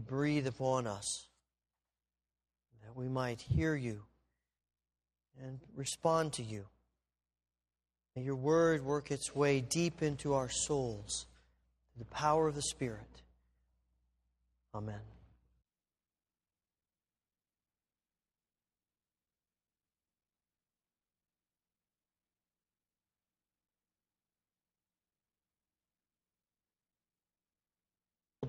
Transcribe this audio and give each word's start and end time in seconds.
breathe 0.00 0.46
upon 0.46 0.86
us, 0.86 1.28
that 2.84 2.96
we 2.96 3.08
might 3.08 3.40
hear 3.40 3.74
you 3.74 4.02
and 5.42 5.60
respond 5.74 6.32
to 6.34 6.42
you. 6.42 6.66
May 8.16 8.22
your 8.22 8.36
word 8.36 8.84
work 8.84 9.10
its 9.10 9.34
way 9.34 9.60
deep 9.60 10.02
into 10.02 10.34
our 10.34 10.48
souls 10.48 11.26
through 11.92 12.04
the 12.04 12.14
power 12.14 12.48
of 12.48 12.54
the 12.54 12.62
Spirit. 12.62 13.22
Amen. 14.74 15.00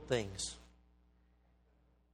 Things. 0.08 0.58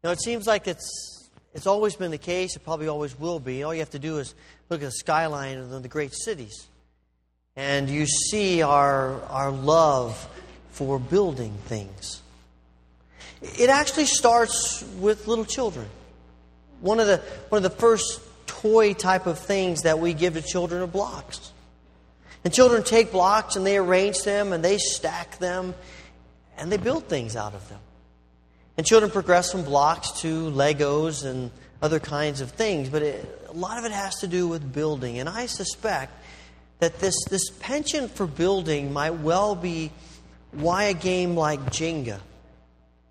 Now, 0.03 0.09
it 0.11 0.21
seems 0.21 0.47
like 0.47 0.67
it's, 0.67 1.29
it's 1.53 1.67
always 1.67 1.95
been 1.95 2.11
the 2.11 2.17
case, 2.17 2.55
it 2.55 2.63
probably 2.63 2.87
always 2.87 3.17
will 3.19 3.39
be. 3.39 3.63
All 3.63 3.73
you 3.73 3.81
have 3.81 3.91
to 3.91 3.99
do 3.99 4.17
is 4.17 4.33
look 4.69 4.81
at 4.81 4.85
the 4.85 4.91
skyline 4.91 5.59
of 5.59 5.83
the 5.83 5.89
great 5.89 6.13
cities, 6.13 6.67
and 7.55 7.89
you 7.89 8.07
see 8.07 8.63
our, 8.63 9.21
our 9.25 9.51
love 9.51 10.27
for 10.71 10.97
building 10.97 11.53
things. 11.65 12.21
It 13.41 13.69
actually 13.69 14.05
starts 14.05 14.83
with 14.99 15.27
little 15.27 15.45
children. 15.45 15.87
One 16.79 16.99
of 16.99 17.07
the, 17.07 17.17
one 17.49 17.63
of 17.63 17.71
the 17.71 17.77
first 17.77 18.21
toy 18.47 18.93
type 18.93 19.27
of 19.27 19.39
things 19.39 19.83
that 19.83 19.99
we 19.99 20.13
give 20.13 20.33
to 20.33 20.41
children 20.41 20.81
are 20.81 20.87
blocks. 20.87 21.51
And 22.43 22.53
children 22.53 22.83
take 22.83 23.11
blocks 23.11 23.55
and 23.55 23.65
they 23.65 23.77
arrange 23.77 24.23
them 24.23 24.51
and 24.51 24.63
they 24.63 24.77
stack 24.77 25.37
them 25.37 25.75
and 26.57 26.71
they 26.71 26.77
build 26.77 27.07
things 27.07 27.35
out 27.35 27.53
of 27.53 27.67
them. 27.69 27.79
And 28.81 28.85
children 28.87 29.11
progress 29.11 29.51
from 29.51 29.61
blocks 29.61 30.09
to 30.21 30.49
Legos 30.49 31.23
and 31.23 31.51
other 31.83 31.99
kinds 31.99 32.41
of 32.41 32.49
things, 32.49 32.89
but 32.89 33.03
it, 33.03 33.47
a 33.47 33.53
lot 33.53 33.77
of 33.77 33.85
it 33.85 33.91
has 33.91 34.15
to 34.21 34.27
do 34.27 34.47
with 34.47 34.73
building. 34.73 35.19
And 35.19 35.29
I 35.29 35.45
suspect 35.45 36.11
that 36.79 36.97
this, 36.97 37.13
this 37.29 37.51
penchant 37.59 38.09
for 38.09 38.25
building 38.25 38.91
might 38.91 39.19
well 39.19 39.53
be 39.53 39.91
why 40.51 40.85
a 40.85 40.95
game 40.95 41.35
like 41.35 41.59
Jenga 41.67 42.21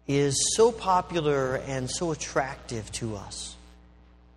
is 0.08 0.56
so 0.56 0.72
popular 0.72 1.62
and 1.68 1.88
so 1.88 2.10
attractive 2.10 2.90
to 2.94 3.14
us. 3.14 3.54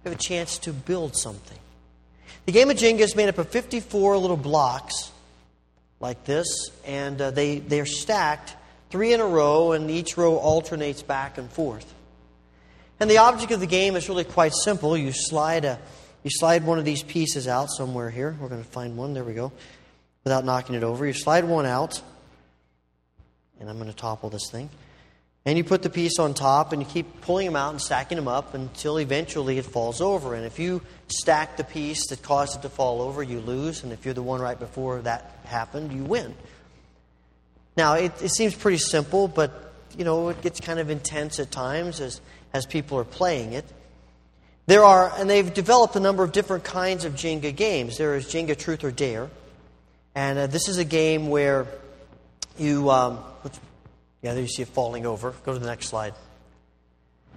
We 0.03 0.11
have 0.11 0.19
a 0.19 0.21
chance 0.21 0.59
to 0.59 0.71
build 0.71 1.17
something. 1.17 1.57
The 2.45 2.51
game 2.51 2.69
of 2.69 2.77
Jenga 2.77 2.99
is 2.99 3.15
made 3.15 3.29
up 3.29 3.39
of 3.39 3.49
54 3.49 4.19
little 4.19 4.37
blocks 4.37 5.11
like 5.99 6.25
this, 6.25 6.69
and 6.85 7.19
uh, 7.19 7.31
they, 7.31 7.57
they're 7.57 7.87
stacked 7.87 8.55
three 8.93 9.11
in 9.11 9.19
a 9.19 9.25
row, 9.25 9.71
and 9.71 9.89
each 9.89 10.17
row 10.17 10.37
alternates 10.37 11.01
back 11.01 11.39
and 11.39 11.51
forth. 11.51 11.91
And 12.99 13.09
the 13.09 13.17
object 13.17 13.51
of 13.51 13.59
the 13.59 13.65
game 13.65 13.95
is 13.95 14.07
really 14.07 14.23
quite 14.23 14.53
simple. 14.53 14.95
You 14.95 15.11
slide 15.11 15.65
a 15.65 15.79
you 16.21 16.29
slide 16.29 16.63
one 16.63 16.77
of 16.77 16.85
these 16.85 17.01
pieces 17.01 17.47
out 17.47 17.69
somewhere 17.71 18.11
here. 18.11 18.37
We're 18.39 18.49
going 18.49 18.63
to 18.63 18.69
find 18.69 18.95
one. 18.95 19.15
There 19.15 19.23
we 19.23 19.33
go. 19.33 19.51
Without 20.23 20.45
knocking 20.45 20.75
it 20.75 20.83
over, 20.83 21.07
you 21.07 21.13
slide 21.13 21.43
one 21.43 21.65
out, 21.65 22.03
and 23.59 23.67
I'm 23.67 23.77
going 23.77 23.89
to 23.89 23.95
topple 23.95 24.29
this 24.29 24.47
thing. 24.51 24.69
And 25.43 25.57
you 25.57 25.63
put 25.63 25.81
the 25.81 25.89
piece 25.89 26.19
on 26.19 26.35
top, 26.35 26.71
and 26.71 26.79
you 26.79 26.87
keep 26.87 27.21
pulling 27.21 27.47
them 27.47 27.55
out 27.55 27.71
and 27.71 27.81
stacking 27.81 28.15
them 28.15 28.27
up 28.27 28.53
until 28.53 28.99
eventually 28.99 29.57
it 29.57 29.65
falls 29.65 30.01
over. 30.01 30.35
And 30.35 30.45
if 30.45 30.59
you 30.59 30.83
stack 31.07 31.57
the 31.57 31.63
piece 31.63 32.09
that 32.09 32.21
caused 32.21 32.59
it 32.59 32.61
to 32.61 32.69
fall 32.69 33.01
over, 33.01 33.23
you 33.23 33.39
lose. 33.39 33.83
And 33.83 33.91
if 33.91 34.05
you're 34.05 34.13
the 34.13 34.21
one 34.21 34.39
right 34.39 34.59
before 34.59 35.01
that 35.01 35.39
happened, 35.45 35.91
you 35.91 36.03
win. 36.03 36.35
Now, 37.75 37.93
it, 37.93 38.11
it 38.21 38.29
seems 38.29 38.53
pretty 38.55 38.77
simple, 38.77 39.27
but, 39.27 39.73
you 39.97 40.05
know, 40.05 40.29
it 40.29 40.41
gets 40.41 40.59
kind 40.59 40.79
of 40.79 40.89
intense 40.89 41.39
at 41.39 41.51
times 41.51 41.99
as, 42.01 42.21
as 42.53 42.65
people 42.65 42.97
are 42.99 43.03
playing 43.03 43.53
it. 43.53 43.65
There 44.65 44.83
are, 44.83 45.11
and 45.17 45.29
they've 45.29 45.53
developed 45.53 45.95
a 45.95 45.99
number 45.99 46.23
of 46.23 46.31
different 46.31 46.63
kinds 46.63 47.03
of 47.03 47.13
Jenga 47.13 47.53
games. 47.53 47.97
There 47.97 48.15
is 48.15 48.25
Jenga 48.27 48.57
Truth 48.57 48.83
or 48.83 48.91
Dare, 48.91 49.29
and 50.15 50.39
uh, 50.39 50.47
this 50.47 50.69
is 50.69 50.77
a 50.77 50.85
game 50.85 51.27
where 51.29 51.67
you, 52.57 52.89
um, 52.89 53.19
yeah, 54.21 54.33
there 54.33 54.41
you 54.41 54.47
see 54.47 54.61
it 54.61 54.69
falling 54.69 55.05
over. 55.05 55.33
Go 55.43 55.53
to 55.53 55.59
the 55.59 55.65
next 55.65 55.87
slide. 55.87 56.13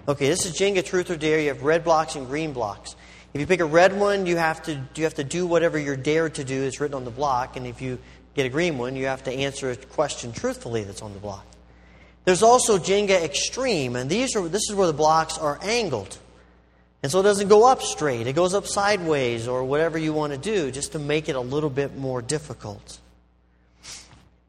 Okay, 0.07 0.29
this 0.29 0.47
is 0.47 0.57
Jenga 0.57 0.85
Truth 0.85 1.11
or 1.11 1.17
Dare. 1.17 1.41
You 1.41 1.49
have 1.49 1.65
red 1.65 1.83
blocks 1.83 2.15
and 2.15 2.29
green 2.29 2.53
blocks. 2.53 2.95
If 3.35 3.41
you 3.41 3.47
pick 3.47 3.59
a 3.61 3.65
red 3.65 3.99
one, 3.99 4.27
you 4.27 4.37
have 4.37 4.63
to 4.63 4.81
you 4.95 5.03
have 5.03 5.15
to 5.15 5.25
do 5.25 5.49
whatever 5.49 5.79
you're 5.79 5.97
dared 5.97 6.37
to 6.37 6.45
do 6.45 6.63
that's 6.63 6.81
written 6.81 6.95
on 6.95 7.05
the 7.05 7.11
block, 7.11 7.57
and 7.57 7.67
if 7.67 7.83
you 7.83 7.99
get 8.37 8.47
a 8.47 8.51
green 8.51 8.79
one, 8.79 8.95
you 8.95 9.07
have 9.07 9.25
to 9.25 9.33
answer 9.33 9.71
a 9.71 9.77
question 9.77 10.33
truthfully 10.33 10.85
that's 10.85 11.03
on 11.03 11.13
the 11.15 11.19
block. 11.19 11.45
There's 12.25 12.43
also 12.43 12.79
Jenga 12.79 13.23
Extreme, 13.23 13.97
and 13.97 14.11
these 14.11 14.37
are, 14.37 14.47
this 14.49 14.69
is 14.69 14.75
where 14.75 14.87
the 14.87 14.93
blocks 14.93 15.39
are 15.39 15.59
angled. 15.63 16.19
And 17.03 17.11
so 17.11 17.21
it 17.21 17.23
doesn't 17.23 17.49
go 17.49 17.67
up 17.67 17.83
straight, 17.83 18.27
it 18.27 18.35
goes 18.35 18.53
up 18.53 18.67
sideways 18.67 19.49
or 19.49 19.65
whatever 19.65 19.97
you 19.97 20.13
want 20.13 20.33
to 20.33 20.39
do 20.39 20.71
just 20.71 20.93
to 20.93 20.99
make 20.99 21.29
it 21.29 21.37
a 21.37 21.41
little 21.41 21.71
bit 21.71 21.97
more 21.97 22.21
difficult. 22.21 22.99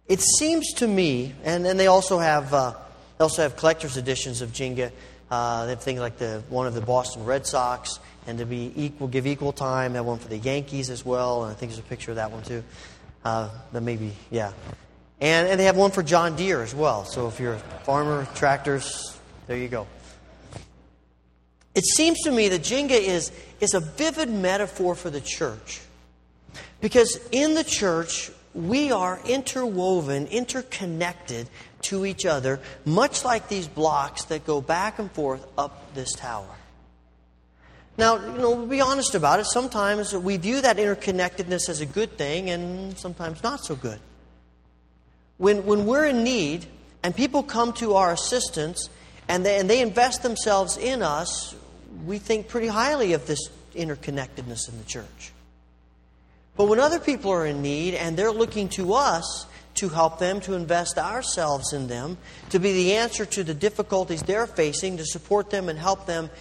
It 0.07 0.21
seems 0.21 0.73
to 0.75 0.87
me, 0.87 1.33
and, 1.43 1.67
and 1.67 1.79
they 1.79 1.87
also 1.87 2.17
have 2.17 2.53
uh, 2.53 2.73
they 3.17 3.23
also 3.23 3.41
have 3.41 3.57
collector's 3.57 3.97
editions 3.97 4.41
of 4.41 4.51
Jenga. 4.51 4.91
Uh, 5.29 5.65
they 5.65 5.71
have 5.71 5.81
things 5.81 5.99
like 5.99 6.17
the 6.17 6.41
one 6.49 6.65
of 6.65 6.73
the 6.73 6.81
Boston 6.81 7.25
Red 7.25 7.45
Sox, 7.45 7.99
and 8.25 8.37
to 8.37 8.45
be 8.45 8.71
equal, 8.75 9.07
give 9.09 9.27
equal 9.27 9.51
time. 9.51 9.93
That 9.93 10.05
one 10.05 10.17
for 10.17 10.29
the 10.29 10.37
Yankees 10.37 10.89
as 10.89 11.05
well, 11.05 11.43
and 11.43 11.51
I 11.51 11.55
think 11.55 11.71
there's 11.71 11.79
a 11.79 11.89
picture 11.89 12.11
of 12.11 12.15
that 12.15 12.31
one 12.31 12.43
too. 12.43 12.63
Uh, 13.23 13.49
that 13.73 13.81
maybe, 13.81 14.13
yeah. 14.31 14.53
And, 15.19 15.47
and 15.47 15.59
they 15.59 15.65
have 15.65 15.77
one 15.77 15.91
for 15.91 16.03
John 16.03 16.35
Deere 16.35 16.61
as 16.61 16.75
well. 16.75 17.05
So 17.05 17.27
if 17.27 17.39
you're 17.39 17.53
a 17.53 17.59
farmer, 17.83 18.27
tractors, 18.35 19.17
there 19.47 19.57
you 19.57 19.67
go. 19.67 19.87
It 21.75 21.85
seems 21.85 22.19
to 22.21 22.31
me 22.31 22.49
that 22.49 22.61
Jenga 22.61 22.99
is, 22.99 23.31
is 23.59 23.73
a 23.73 23.79
vivid 23.79 24.29
metaphor 24.29 24.95
for 24.95 25.09
the 25.09 25.21
church. 25.21 25.81
Because 26.81 27.19
in 27.31 27.53
the 27.53 27.63
church, 27.63 28.31
we 28.53 28.91
are 28.91 29.19
interwoven, 29.27 30.27
interconnected 30.27 31.49
to 31.83 32.05
each 32.05 32.25
other, 32.25 32.59
much 32.85 33.23
like 33.23 33.47
these 33.47 33.67
blocks 33.67 34.25
that 34.25 34.45
go 34.45 34.61
back 34.61 34.99
and 34.99 35.11
forth 35.11 35.45
up 35.57 35.93
this 35.93 36.13
tower. 36.13 36.55
Now, 37.97 38.15
you 38.17 38.37
know, 38.37 38.51
we'll 38.51 38.67
be 38.67 38.81
honest 38.81 39.15
about 39.15 39.39
it. 39.39 39.45
Sometimes 39.45 40.13
we 40.13 40.37
view 40.37 40.61
that 40.61 40.77
interconnectedness 40.77 41.67
as 41.67 41.81
a 41.81 41.85
good 41.85 42.17
thing 42.17 42.51
and 42.51 42.95
sometimes 42.97 43.41
not 43.41 43.65
so 43.65 43.75
good. 43.75 43.99
When, 45.37 45.65
when 45.65 45.85
we're 45.87 46.05
in 46.05 46.23
need 46.23 46.67
and 47.01 47.15
people 47.15 47.41
come 47.41 47.73
to 47.73 47.95
our 47.95 48.11
assistance 48.11 48.89
and 49.27 49.43
they, 49.43 49.59
and 49.59 49.67
they 49.67 49.81
invest 49.81 50.21
themselves 50.21 50.77
in 50.77 51.01
us, 51.01 51.55
we 52.05 52.19
think 52.19 52.47
pretty 52.47 52.67
highly 52.67 53.13
of 53.13 53.25
this 53.25 53.49
interconnectedness 53.75 54.69
in 54.69 54.77
the 54.77 54.85
church. 54.85 55.31
But 56.55 56.65
when 56.67 56.79
other 56.79 56.99
people 56.99 57.31
are 57.31 57.45
in 57.45 57.61
need 57.61 57.95
and 57.95 58.15
they're 58.15 58.31
looking 58.31 58.69
to 58.69 58.93
us 58.93 59.47
to 59.75 59.89
help 59.89 60.17
them, 60.17 60.39
to 60.41 60.53
invest 60.53 60.97
ourselves 60.97 61.73
in 61.73 61.87
them, 61.87 62.17
to 62.49 62.59
be 62.59 62.73
the 62.73 62.93
answer 62.95 63.25
to 63.25 63.43
the 63.43 63.53
difficulties 63.53 64.23
they're 64.23 64.47
facing, 64.47 64.97
to 64.97 65.05
support 65.05 65.51
them 65.51 65.69
and 65.69 65.77
help 65.77 66.07
them 66.07 66.31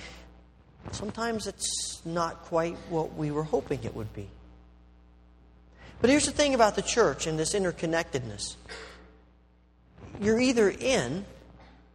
sometimes 0.93 1.47
it's 1.47 2.01
not 2.05 2.45
quite 2.45 2.77
what 2.89 3.15
we 3.15 3.31
were 3.31 3.45
hoping 3.45 3.83
it 3.85 3.95
would 3.95 4.13
be. 4.15 4.29
But 6.01 6.11
here's 6.11 6.27
the 6.27 6.33
thing 6.33 6.55
about 6.55 6.77
the 6.77 6.83
church 6.83 7.27
and 7.27 7.39
this 7.39 7.55
interconnectedness 7.55 8.57
you're 10.21 10.41
either 10.41 10.71
in 10.71 11.25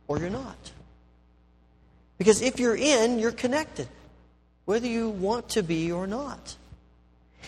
or 0.07 0.19
you're 0.19 0.29
not. 0.29 0.71
Because 2.17 2.41
if 2.41 2.59
you're 2.59 2.75
in, 2.75 3.17
you're 3.17 3.31
connected, 3.31 3.87
whether 4.65 4.87
you 4.87 5.09
want 5.09 5.49
to 5.49 5.63
be 5.63 5.91
or 5.91 6.05
not. 6.05 6.55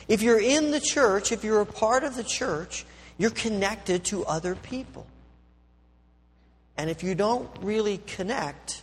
If 0.08 0.22
you're 0.22 0.40
in 0.40 0.72
the 0.72 0.80
church, 0.80 1.32
if 1.32 1.44
you're 1.44 1.62
a 1.62 1.66
part 1.66 2.04
of 2.04 2.16
the 2.16 2.24
church, 2.24 2.86
you're 3.18 3.30
connected 3.30 4.04
to 4.06 4.26
other 4.26 4.56
people. 4.56 5.06
And 6.78 6.90
if 6.90 7.04
you 7.04 7.14
don't 7.16 7.50
really 7.62 8.00
connect, 8.00 8.83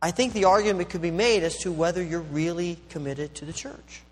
I 0.00 0.10
think 0.10 0.32
the 0.32 0.44
argument 0.44 0.90
could 0.90 1.02
be 1.02 1.10
made 1.10 1.42
as 1.42 1.56
to 1.58 1.72
whether 1.72 2.02
you're 2.02 2.20
really 2.20 2.78
committed 2.90 3.34
to 3.36 3.44
the 3.44 3.52
church. 3.52 4.02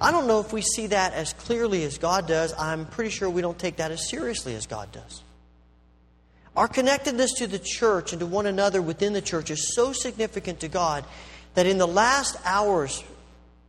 I 0.00 0.10
don't 0.10 0.26
know 0.26 0.40
if 0.40 0.52
we 0.52 0.62
see 0.62 0.88
that 0.88 1.12
as 1.12 1.32
clearly 1.34 1.84
as 1.84 1.98
God 1.98 2.26
does. 2.26 2.54
I'm 2.58 2.86
pretty 2.86 3.10
sure 3.10 3.28
we 3.28 3.42
don't 3.42 3.58
take 3.58 3.76
that 3.76 3.90
as 3.90 4.08
seriously 4.08 4.54
as 4.54 4.66
God 4.66 4.90
does. 4.92 5.22
Our 6.56 6.68
connectedness 6.68 7.34
to 7.34 7.46
the 7.46 7.58
church 7.58 8.12
and 8.12 8.20
to 8.20 8.26
one 8.26 8.46
another 8.46 8.80
within 8.80 9.12
the 9.12 9.22
church 9.22 9.50
is 9.50 9.74
so 9.74 9.92
significant 9.92 10.60
to 10.60 10.68
God 10.68 11.04
that 11.54 11.66
in 11.66 11.78
the 11.78 11.86
last 11.86 12.36
hours 12.44 13.02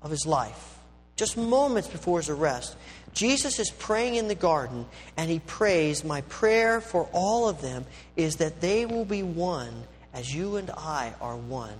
of 0.01 0.11
his 0.11 0.25
life, 0.25 0.77
just 1.15 1.37
moments 1.37 1.87
before 1.87 2.19
his 2.19 2.29
arrest, 2.29 2.75
Jesus 3.13 3.59
is 3.59 3.71
praying 3.71 4.15
in 4.15 4.27
the 4.27 4.35
garden 4.35 4.85
and 5.17 5.29
he 5.29 5.39
prays, 5.39 6.03
My 6.03 6.21
prayer 6.21 6.81
for 6.81 7.09
all 7.11 7.47
of 7.49 7.61
them 7.61 7.85
is 8.15 8.37
that 8.37 8.61
they 8.61 8.85
will 8.85 9.05
be 9.05 9.23
one 9.23 9.73
as 10.15 10.33
you 10.33 10.55
and 10.55 10.71
I 10.71 11.13
are 11.21 11.35
one, 11.35 11.77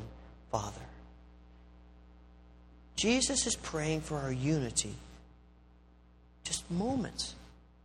Father. 0.52 0.82
Jesus 2.96 3.48
is 3.48 3.56
praying 3.56 4.02
for 4.02 4.18
our 4.18 4.32
unity 4.32 4.94
just 6.44 6.70
moments 6.70 7.34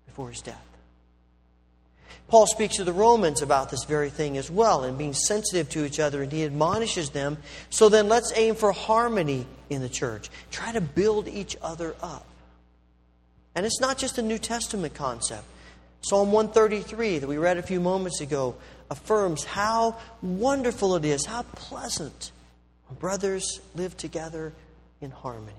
before 0.06 0.28
his 0.30 0.42
death. 0.42 0.66
Paul 2.28 2.46
speaks 2.46 2.76
to 2.76 2.84
the 2.84 2.92
Romans 2.92 3.42
about 3.42 3.70
this 3.70 3.84
very 3.84 4.10
thing 4.10 4.36
as 4.36 4.50
well 4.50 4.84
and 4.84 4.98
being 4.98 5.14
sensitive 5.14 5.68
to 5.70 5.84
each 5.84 5.98
other, 5.98 6.22
and 6.22 6.30
he 6.30 6.44
admonishes 6.44 7.10
them. 7.10 7.38
So 7.70 7.88
then 7.88 8.08
let's 8.08 8.32
aim 8.36 8.54
for 8.54 8.72
harmony 8.72 9.46
in 9.68 9.82
the 9.82 9.88
church. 9.88 10.30
Try 10.50 10.72
to 10.72 10.80
build 10.80 11.26
each 11.26 11.56
other 11.62 11.94
up. 12.02 12.26
And 13.54 13.66
it's 13.66 13.80
not 13.80 13.98
just 13.98 14.18
a 14.18 14.22
New 14.22 14.38
Testament 14.38 14.94
concept. 14.94 15.44
Psalm 16.02 16.30
133, 16.32 17.18
that 17.18 17.26
we 17.26 17.36
read 17.36 17.58
a 17.58 17.62
few 17.62 17.80
moments 17.80 18.20
ago, 18.20 18.54
affirms 18.90 19.44
how 19.44 19.96
wonderful 20.20 20.96
it 20.96 21.04
is, 21.04 21.24
how 21.24 21.42
pleasant 21.42 22.32
brothers 22.98 23.60
live 23.74 23.96
together 23.96 24.52
in 25.00 25.10
harmony. 25.10 25.54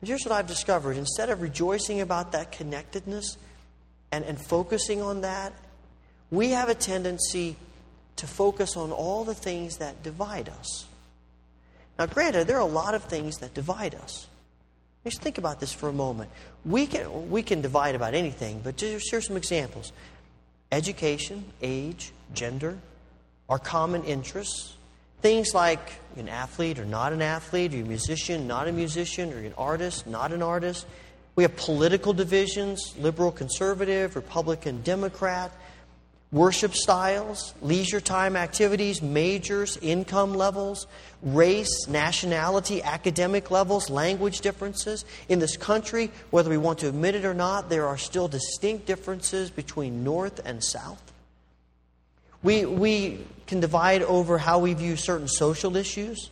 But 0.00 0.08
here's 0.08 0.24
what 0.24 0.32
I've 0.32 0.46
discovered 0.46 0.96
instead 0.96 1.30
of 1.30 1.42
rejoicing 1.42 2.00
about 2.00 2.32
that 2.32 2.52
connectedness 2.52 3.36
and, 4.12 4.24
and 4.24 4.40
focusing 4.40 5.02
on 5.02 5.22
that, 5.22 5.52
we 6.30 6.50
have 6.50 6.68
a 6.68 6.74
tendency 6.74 7.56
to 8.16 8.26
focus 8.26 8.76
on 8.76 8.90
all 8.90 9.24
the 9.24 9.34
things 9.34 9.78
that 9.78 10.02
divide 10.02 10.48
us. 10.48 10.86
Now, 11.98 12.06
granted, 12.06 12.46
there 12.46 12.56
are 12.56 12.60
a 12.60 12.64
lot 12.64 12.94
of 12.94 13.04
things 13.04 13.38
that 13.38 13.54
divide 13.54 13.94
us. 13.94 14.26
Just 15.04 15.20
think 15.20 15.38
about 15.38 15.58
this 15.58 15.72
for 15.72 15.88
a 15.88 15.92
moment. 15.92 16.30
We 16.64 16.86
can, 16.86 17.30
we 17.30 17.42
can 17.42 17.60
divide 17.60 17.94
about 17.94 18.14
anything, 18.14 18.60
but 18.62 18.76
just 18.76 19.10
here's 19.10 19.26
some 19.26 19.36
examples 19.36 19.92
education, 20.72 21.44
age, 21.62 22.12
gender, 22.34 22.78
our 23.48 23.58
common 23.58 24.04
interests, 24.04 24.74
Things 25.20 25.52
like 25.52 25.80
an 26.16 26.28
athlete 26.28 26.78
or 26.78 26.84
not 26.84 27.12
an 27.12 27.22
athlete, 27.22 27.72
you're 27.72 27.84
a 27.84 27.88
musician, 27.88 28.46
not 28.46 28.68
a 28.68 28.72
musician, 28.72 29.32
or 29.32 29.38
an 29.38 29.54
artist, 29.58 30.06
not 30.06 30.32
an 30.32 30.42
artist. 30.42 30.86
We 31.34 31.42
have 31.42 31.56
political 31.56 32.12
divisions 32.12 32.94
liberal, 32.98 33.32
conservative, 33.32 34.14
Republican, 34.14 34.82
Democrat, 34.82 35.50
worship 36.30 36.74
styles, 36.74 37.54
leisure 37.62 38.00
time 38.00 38.36
activities, 38.36 39.00
majors, 39.00 39.78
income 39.78 40.34
levels, 40.34 40.86
race, 41.22 41.88
nationality, 41.88 42.82
academic 42.82 43.50
levels, 43.50 43.88
language 43.88 44.40
differences. 44.40 45.04
In 45.28 45.38
this 45.38 45.56
country, 45.56 46.10
whether 46.30 46.50
we 46.50 46.58
want 46.58 46.80
to 46.80 46.88
admit 46.88 47.14
it 47.14 47.24
or 47.24 47.34
not, 47.34 47.70
there 47.70 47.86
are 47.86 47.98
still 47.98 48.28
distinct 48.28 48.86
differences 48.86 49.50
between 49.50 50.04
North 50.04 50.40
and 50.44 50.62
South. 50.62 51.02
We, 52.42 52.64
we 52.66 53.24
can 53.46 53.60
divide 53.60 54.02
over 54.02 54.38
how 54.38 54.58
we 54.60 54.74
view 54.74 54.96
certain 54.96 55.28
social 55.28 55.76
issues, 55.76 56.30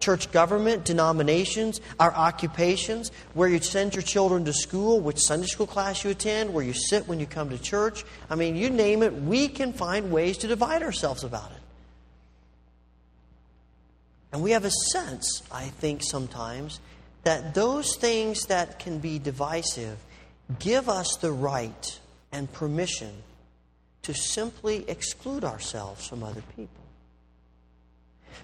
church 0.00 0.30
government, 0.30 0.84
denominations, 0.84 1.80
our 1.98 2.14
occupations, 2.14 3.10
where 3.34 3.48
you 3.48 3.60
send 3.60 3.94
your 3.94 4.02
children 4.02 4.44
to 4.44 4.52
school, 4.52 5.00
which 5.00 5.18
Sunday 5.18 5.46
school 5.46 5.66
class 5.66 6.04
you 6.04 6.10
attend, 6.10 6.52
where 6.52 6.64
you 6.64 6.72
sit 6.72 7.08
when 7.08 7.18
you 7.18 7.26
come 7.26 7.50
to 7.50 7.58
church. 7.58 8.04
I 8.30 8.36
mean, 8.36 8.56
you 8.56 8.70
name 8.70 9.02
it, 9.02 9.12
we 9.12 9.48
can 9.48 9.72
find 9.72 10.12
ways 10.12 10.38
to 10.38 10.46
divide 10.46 10.82
ourselves 10.82 11.24
about 11.24 11.50
it. 11.50 11.62
And 14.32 14.42
we 14.42 14.52
have 14.52 14.64
a 14.64 14.70
sense, 14.70 15.42
I 15.50 15.64
think, 15.64 16.02
sometimes, 16.04 16.80
that 17.24 17.54
those 17.54 17.96
things 17.96 18.46
that 18.46 18.78
can 18.78 18.98
be 18.98 19.18
divisive 19.18 19.98
give 20.58 20.88
us 20.88 21.16
the 21.20 21.32
right 21.32 21.98
and 22.32 22.50
permission 22.52 23.22
to 24.02 24.14
simply 24.14 24.88
exclude 24.88 25.44
ourselves 25.44 26.06
from 26.06 26.22
other 26.22 26.42
people. 26.56 26.87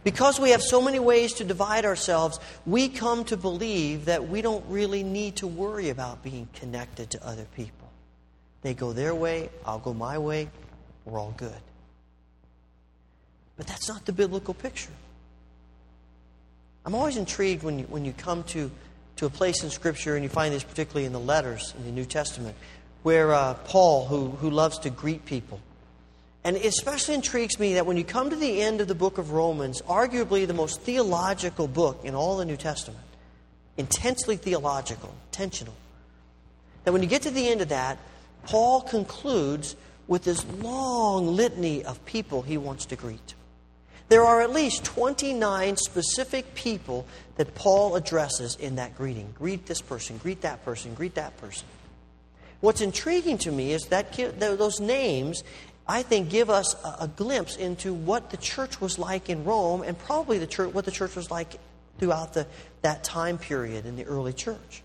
Because 0.02 0.38
we 0.38 0.50
have 0.50 0.62
so 0.62 0.82
many 0.82 0.98
ways 0.98 1.34
to 1.34 1.44
divide 1.44 1.84
ourselves, 1.84 2.38
we 2.66 2.88
come 2.88 3.24
to 3.26 3.36
believe 3.36 4.06
that 4.06 4.28
we 4.28 4.42
don't 4.42 4.64
really 4.68 5.02
need 5.02 5.36
to 5.36 5.46
worry 5.46 5.88
about 5.88 6.22
being 6.22 6.48
connected 6.54 7.10
to 7.12 7.26
other 7.26 7.46
people. 7.56 7.88
They 8.62 8.74
go 8.74 8.92
their 8.92 9.14
way, 9.14 9.50
I'll 9.64 9.78
go 9.78 9.94
my 9.94 10.18
way, 10.18 10.50
we're 11.04 11.18
all 11.18 11.34
good. 11.36 11.52
But 13.56 13.66
that's 13.66 13.88
not 13.88 14.04
the 14.04 14.12
biblical 14.12 14.54
picture. 14.54 14.90
I'm 16.84 16.94
always 16.94 17.16
intrigued 17.16 17.62
when 17.62 17.78
you, 17.78 17.84
when 17.86 18.04
you 18.04 18.12
come 18.12 18.42
to, 18.44 18.70
to 19.16 19.26
a 19.26 19.30
place 19.30 19.62
in 19.62 19.70
Scripture, 19.70 20.16
and 20.16 20.22
you 20.22 20.28
find 20.28 20.52
this 20.52 20.64
particularly 20.64 21.06
in 21.06 21.12
the 21.12 21.20
letters 21.20 21.72
in 21.78 21.84
the 21.84 21.92
New 21.92 22.04
Testament, 22.04 22.56
where 23.02 23.32
uh, 23.32 23.54
Paul, 23.64 24.06
who, 24.06 24.30
who 24.30 24.50
loves 24.50 24.78
to 24.80 24.90
greet 24.90 25.24
people, 25.24 25.60
and 26.44 26.56
it 26.56 26.66
especially 26.66 27.14
intrigues 27.14 27.58
me 27.58 27.74
that 27.74 27.86
when 27.86 27.96
you 27.96 28.04
come 28.04 28.28
to 28.28 28.36
the 28.36 28.60
end 28.60 28.82
of 28.82 28.88
the 28.88 28.94
book 28.94 29.16
of 29.16 29.32
Romans, 29.32 29.80
arguably 29.82 30.46
the 30.46 30.52
most 30.52 30.82
theological 30.82 31.66
book 31.66 32.00
in 32.04 32.14
all 32.14 32.36
the 32.36 32.44
New 32.44 32.58
Testament, 32.58 33.00
intensely 33.78 34.36
theological, 34.36 35.14
intentional, 35.32 35.74
that 36.84 36.92
when 36.92 37.02
you 37.02 37.08
get 37.08 37.22
to 37.22 37.30
the 37.30 37.48
end 37.48 37.62
of 37.62 37.70
that, 37.70 37.98
Paul 38.44 38.82
concludes 38.82 39.74
with 40.06 40.24
this 40.24 40.44
long 40.60 41.26
litany 41.28 41.82
of 41.82 42.04
people 42.04 42.42
he 42.42 42.58
wants 42.58 42.84
to 42.86 42.96
greet. 42.96 43.34
There 44.10 44.22
are 44.22 44.42
at 44.42 44.52
least 44.52 44.84
29 44.84 45.78
specific 45.78 46.54
people 46.54 47.06
that 47.36 47.54
Paul 47.54 47.96
addresses 47.96 48.54
in 48.56 48.76
that 48.76 48.96
greeting. 48.98 49.32
Greet 49.38 49.64
this 49.64 49.80
person, 49.80 50.18
greet 50.18 50.42
that 50.42 50.62
person, 50.62 50.92
greet 50.92 51.14
that 51.14 51.34
person. 51.38 51.66
What's 52.60 52.82
intriguing 52.82 53.38
to 53.38 53.52
me 53.52 53.72
is 53.72 53.86
that 53.86 54.12
those 54.38 54.78
names, 54.78 55.42
I 55.86 56.02
think, 56.02 56.30
give 56.30 56.48
us 56.48 56.74
a, 56.82 57.04
a 57.04 57.08
glimpse 57.08 57.56
into 57.56 57.92
what 57.92 58.30
the 58.30 58.36
church 58.36 58.80
was 58.80 58.98
like 58.98 59.28
in 59.28 59.44
Rome 59.44 59.82
and 59.82 59.98
probably 59.98 60.38
the 60.38 60.46
church, 60.46 60.72
what 60.72 60.84
the 60.84 60.90
church 60.90 61.14
was 61.14 61.30
like 61.30 61.60
throughout 61.98 62.34
the, 62.34 62.46
that 62.82 63.04
time 63.04 63.38
period 63.38 63.86
in 63.86 63.96
the 63.96 64.04
early 64.04 64.32
church. 64.32 64.82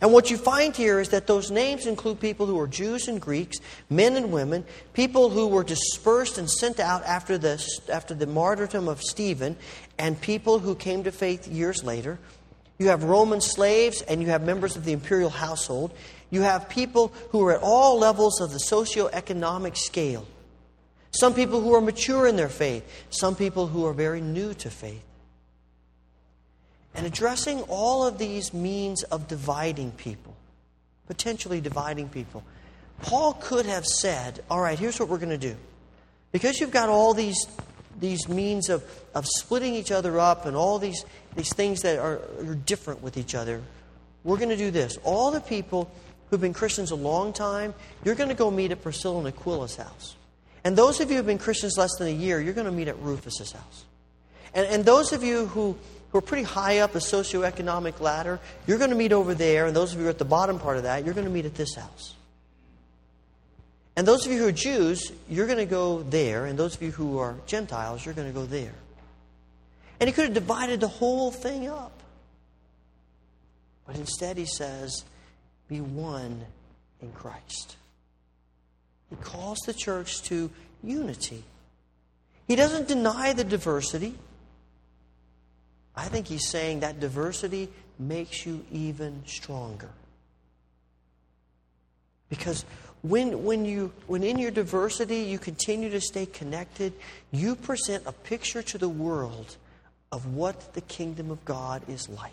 And 0.00 0.12
what 0.12 0.30
you 0.30 0.36
find 0.36 0.74
here 0.74 0.98
is 0.98 1.10
that 1.10 1.26
those 1.26 1.50
names 1.50 1.86
include 1.86 2.20
people 2.20 2.46
who 2.46 2.56
were 2.56 2.66
Jews 2.66 3.08
and 3.08 3.20
Greeks, 3.20 3.58
men 3.88 4.16
and 4.16 4.32
women, 4.32 4.64
people 4.92 5.30
who 5.30 5.46
were 5.48 5.64
dispersed 5.64 6.36
and 6.36 6.50
sent 6.50 6.80
out 6.80 7.04
after 7.04 7.38
the, 7.38 7.64
after 7.92 8.14
the 8.14 8.26
martyrdom 8.26 8.88
of 8.88 9.00
Stephen, 9.00 9.56
and 9.98 10.20
people 10.20 10.58
who 10.58 10.74
came 10.74 11.04
to 11.04 11.12
faith 11.12 11.46
years 11.46 11.84
later. 11.84 12.18
You 12.78 12.88
have 12.88 13.04
Roman 13.04 13.40
slaves 13.40 14.02
and 14.02 14.20
you 14.20 14.28
have 14.28 14.42
members 14.42 14.76
of 14.76 14.84
the 14.84 14.92
imperial 14.92 15.30
household. 15.30 15.94
You 16.30 16.42
have 16.42 16.68
people 16.68 17.12
who 17.30 17.42
are 17.44 17.52
at 17.52 17.62
all 17.62 17.98
levels 17.98 18.40
of 18.40 18.50
the 18.50 18.58
socioeconomic 18.58 19.76
scale. 19.76 20.26
Some 21.10 21.34
people 21.34 21.60
who 21.60 21.74
are 21.74 21.80
mature 21.80 22.26
in 22.26 22.36
their 22.36 22.48
faith, 22.48 22.84
some 23.10 23.36
people 23.36 23.68
who 23.68 23.86
are 23.86 23.92
very 23.92 24.20
new 24.20 24.52
to 24.54 24.70
faith. 24.70 25.04
And 26.94 27.06
addressing 27.06 27.62
all 27.62 28.06
of 28.06 28.18
these 28.18 28.52
means 28.52 29.02
of 29.04 29.28
dividing 29.28 29.92
people, 29.92 30.34
potentially 31.06 31.60
dividing 31.60 32.08
people, 32.08 32.44
Paul 33.02 33.34
could 33.34 33.66
have 33.66 33.84
said, 33.84 34.42
All 34.50 34.60
right, 34.60 34.78
here's 34.78 34.98
what 34.98 35.08
we're 35.08 35.18
going 35.18 35.28
to 35.30 35.38
do. 35.38 35.56
Because 36.32 36.58
you've 36.60 36.70
got 36.70 36.88
all 36.88 37.14
these, 37.14 37.46
these 38.00 38.28
means 38.28 38.68
of, 38.68 38.82
of 39.14 39.26
splitting 39.26 39.74
each 39.74 39.92
other 39.92 40.18
up 40.18 40.46
and 40.46 40.56
all 40.56 40.78
these, 40.78 41.04
these 41.36 41.52
things 41.52 41.82
that 41.82 41.98
are, 41.98 42.20
are 42.40 42.54
different 42.54 43.02
with 43.02 43.16
each 43.16 43.34
other, 43.34 43.62
we're 44.24 44.38
going 44.38 44.48
to 44.48 44.56
do 44.56 44.70
this. 44.70 44.98
All 45.04 45.30
the 45.30 45.40
people 45.40 45.90
who've 46.34 46.40
been 46.40 46.52
Christians 46.52 46.90
a 46.90 46.96
long 46.96 47.32
time, 47.32 47.74
you're 48.04 48.16
going 48.16 48.28
to 48.28 48.34
go 48.34 48.50
meet 48.50 48.72
at 48.72 48.82
Priscilla 48.82 49.18
and 49.18 49.28
Aquila's 49.28 49.76
house. 49.76 50.16
And 50.64 50.76
those 50.76 51.00
of 51.00 51.10
you 51.10 51.16
who've 51.16 51.26
been 51.26 51.38
Christians 51.38 51.78
less 51.78 51.94
than 51.98 52.08
a 52.08 52.10
year, 52.10 52.40
you're 52.40 52.54
going 52.54 52.66
to 52.66 52.72
meet 52.72 52.88
at 52.88 52.98
Rufus's 52.98 53.52
house. 53.52 53.84
And, 54.54 54.66
and 54.66 54.84
those 54.84 55.12
of 55.12 55.22
you 55.22 55.46
who, 55.46 55.76
who 56.10 56.18
are 56.18 56.22
pretty 56.22 56.42
high 56.42 56.78
up 56.78 56.92
the 56.92 56.98
socioeconomic 56.98 58.00
ladder, 58.00 58.40
you're 58.66 58.78
going 58.78 58.90
to 58.90 58.96
meet 58.96 59.12
over 59.12 59.34
there. 59.34 59.66
And 59.66 59.76
those 59.76 59.92
of 59.92 59.98
you 59.98 60.04
who 60.04 60.08
are 60.08 60.10
at 60.10 60.18
the 60.18 60.24
bottom 60.24 60.58
part 60.58 60.76
of 60.76 60.82
that, 60.84 61.04
you're 61.04 61.14
going 61.14 61.26
to 61.26 61.32
meet 61.32 61.44
at 61.44 61.54
this 61.54 61.74
house. 61.74 62.14
And 63.96 64.08
those 64.08 64.26
of 64.26 64.32
you 64.32 64.38
who 64.38 64.48
are 64.48 64.52
Jews, 64.52 65.12
you're 65.28 65.46
going 65.46 65.58
to 65.58 65.66
go 65.66 66.02
there. 66.02 66.46
And 66.46 66.58
those 66.58 66.74
of 66.74 66.82
you 66.82 66.90
who 66.90 67.18
are 67.18 67.36
Gentiles, 67.46 68.04
you're 68.04 68.14
going 68.14 68.28
to 68.28 68.34
go 68.34 68.44
there. 68.44 68.74
And 70.00 70.08
he 70.08 70.12
could 70.12 70.24
have 70.24 70.34
divided 70.34 70.80
the 70.80 70.88
whole 70.88 71.30
thing 71.30 71.68
up. 71.68 71.92
But 73.86 73.96
instead, 73.96 74.36
he 74.36 74.46
says, 74.46 75.04
be 75.68 75.80
one 75.80 76.44
in 77.00 77.12
Christ. 77.12 77.76
He 79.10 79.16
calls 79.16 79.58
the 79.66 79.74
church 79.74 80.22
to 80.24 80.50
unity. 80.82 81.44
He 82.46 82.56
doesn't 82.56 82.88
deny 82.88 83.32
the 83.32 83.44
diversity. 83.44 84.14
I 85.96 86.06
think 86.06 86.26
he's 86.26 86.48
saying 86.48 86.80
that 86.80 87.00
diversity 87.00 87.68
makes 87.98 88.44
you 88.44 88.64
even 88.72 89.22
stronger. 89.26 89.90
Because 92.28 92.64
when, 93.02 93.44
when, 93.44 93.64
you, 93.64 93.92
when 94.06 94.22
in 94.22 94.38
your 94.38 94.50
diversity 94.50 95.18
you 95.18 95.38
continue 95.38 95.90
to 95.90 96.00
stay 96.00 96.26
connected, 96.26 96.92
you 97.30 97.54
present 97.54 98.02
a 98.06 98.12
picture 98.12 98.62
to 98.62 98.78
the 98.78 98.88
world 98.88 99.56
of 100.10 100.34
what 100.34 100.74
the 100.74 100.80
kingdom 100.80 101.30
of 101.30 101.44
God 101.44 101.82
is 101.88 102.08
like. 102.08 102.32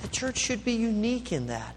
The 0.00 0.08
church 0.08 0.38
should 0.38 0.64
be 0.64 0.72
unique 0.72 1.32
in 1.32 1.46
that. 1.46 1.74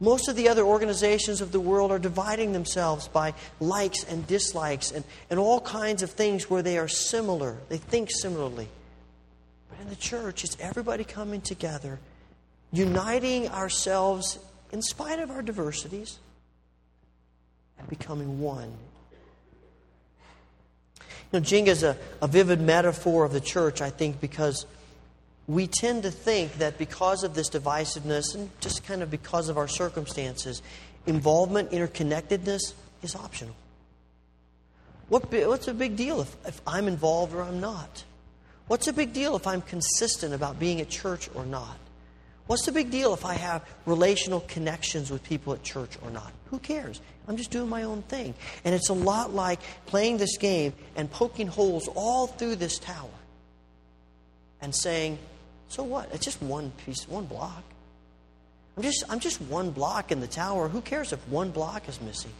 Most 0.00 0.28
of 0.28 0.36
the 0.36 0.48
other 0.48 0.62
organizations 0.62 1.40
of 1.40 1.52
the 1.52 1.60
world 1.60 1.90
are 1.90 1.98
dividing 1.98 2.52
themselves 2.52 3.08
by 3.08 3.32
likes 3.60 4.04
and 4.04 4.26
dislikes 4.26 4.90
and, 4.90 5.04
and 5.30 5.38
all 5.38 5.60
kinds 5.60 6.02
of 6.02 6.10
things 6.10 6.50
where 6.50 6.62
they 6.62 6.78
are 6.78 6.88
similar. 6.88 7.56
They 7.68 7.78
think 7.78 8.10
similarly. 8.10 8.68
But 9.70 9.80
in 9.80 9.88
the 9.88 9.96
church, 9.96 10.44
it's 10.44 10.56
everybody 10.60 11.04
coming 11.04 11.40
together, 11.40 12.00
uniting 12.72 13.48
ourselves 13.48 14.38
in 14.72 14.82
spite 14.82 15.20
of 15.20 15.30
our 15.30 15.42
diversities, 15.42 16.18
and 17.78 17.88
becoming 17.88 18.40
one. 18.40 18.72
You 21.32 21.40
know, 21.40 21.40
Jenga 21.40 21.68
is 21.68 21.82
a, 21.82 21.96
a 22.20 22.28
vivid 22.28 22.60
metaphor 22.60 23.24
of 23.24 23.32
the 23.32 23.40
church, 23.40 23.80
I 23.80 23.90
think, 23.90 24.20
because 24.20 24.66
we 25.46 25.66
tend 25.66 26.04
to 26.04 26.10
think 26.10 26.58
that 26.58 26.78
because 26.78 27.22
of 27.22 27.34
this 27.34 27.50
divisiveness 27.50 28.34
and 28.34 28.50
just 28.60 28.84
kind 28.84 29.02
of 29.02 29.10
because 29.10 29.48
of 29.48 29.58
our 29.58 29.68
circumstances, 29.68 30.62
involvement, 31.06 31.70
interconnectedness 31.70 32.72
is 33.02 33.14
optional. 33.14 33.54
What, 35.08 35.30
what's 35.30 35.68
a 35.68 35.74
big 35.74 35.96
deal 35.96 36.22
if, 36.22 36.34
if 36.46 36.60
I'm 36.66 36.88
involved 36.88 37.34
or 37.34 37.42
I'm 37.42 37.60
not? 37.60 38.04
What's 38.68 38.88
a 38.88 38.92
big 38.92 39.12
deal 39.12 39.36
if 39.36 39.46
I'm 39.46 39.60
consistent 39.60 40.32
about 40.32 40.58
being 40.58 40.80
at 40.80 40.88
church 40.88 41.28
or 41.34 41.44
not? 41.44 41.76
What's 42.46 42.64
the 42.64 42.72
big 42.72 42.90
deal 42.90 43.14
if 43.14 43.24
I 43.24 43.34
have 43.34 43.66
relational 43.86 44.40
connections 44.40 45.10
with 45.10 45.22
people 45.22 45.52
at 45.52 45.62
church 45.62 45.98
or 46.02 46.10
not? 46.10 46.32
Who 46.50 46.58
cares? 46.58 47.00
I'm 47.26 47.36
just 47.36 47.50
doing 47.50 47.68
my 47.68 47.84
own 47.84 48.02
thing. 48.02 48.34
And 48.64 48.74
it's 48.74 48.90
a 48.90 48.94
lot 48.94 49.32
like 49.34 49.60
playing 49.86 50.18
this 50.18 50.36
game 50.36 50.74
and 50.96 51.10
poking 51.10 51.46
holes 51.46 51.88
all 51.94 52.26
through 52.26 52.56
this 52.56 52.78
tower 52.78 53.08
and 54.60 54.74
saying, 54.74 55.18
so 55.68 55.82
what? 55.82 56.08
It's 56.12 56.24
just 56.24 56.42
one 56.42 56.72
piece, 56.84 57.08
one 57.08 57.26
block. 57.26 57.62
I'm 58.76 58.82
just, 58.82 59.04
I'm 59.08 59.20
just 59.20 59.40
one 59.40 59.70
block 59.70 60.10
in 60.10 60.20
the 60.20 60.26
tower. 60.26 60.68
Who 60.68 60.80
cares 60.80 61.12
if 61.12 61.26
one 61.28 61.50
block 61.50 61.88
is 61.88 62.00
missing? 62.00 62.32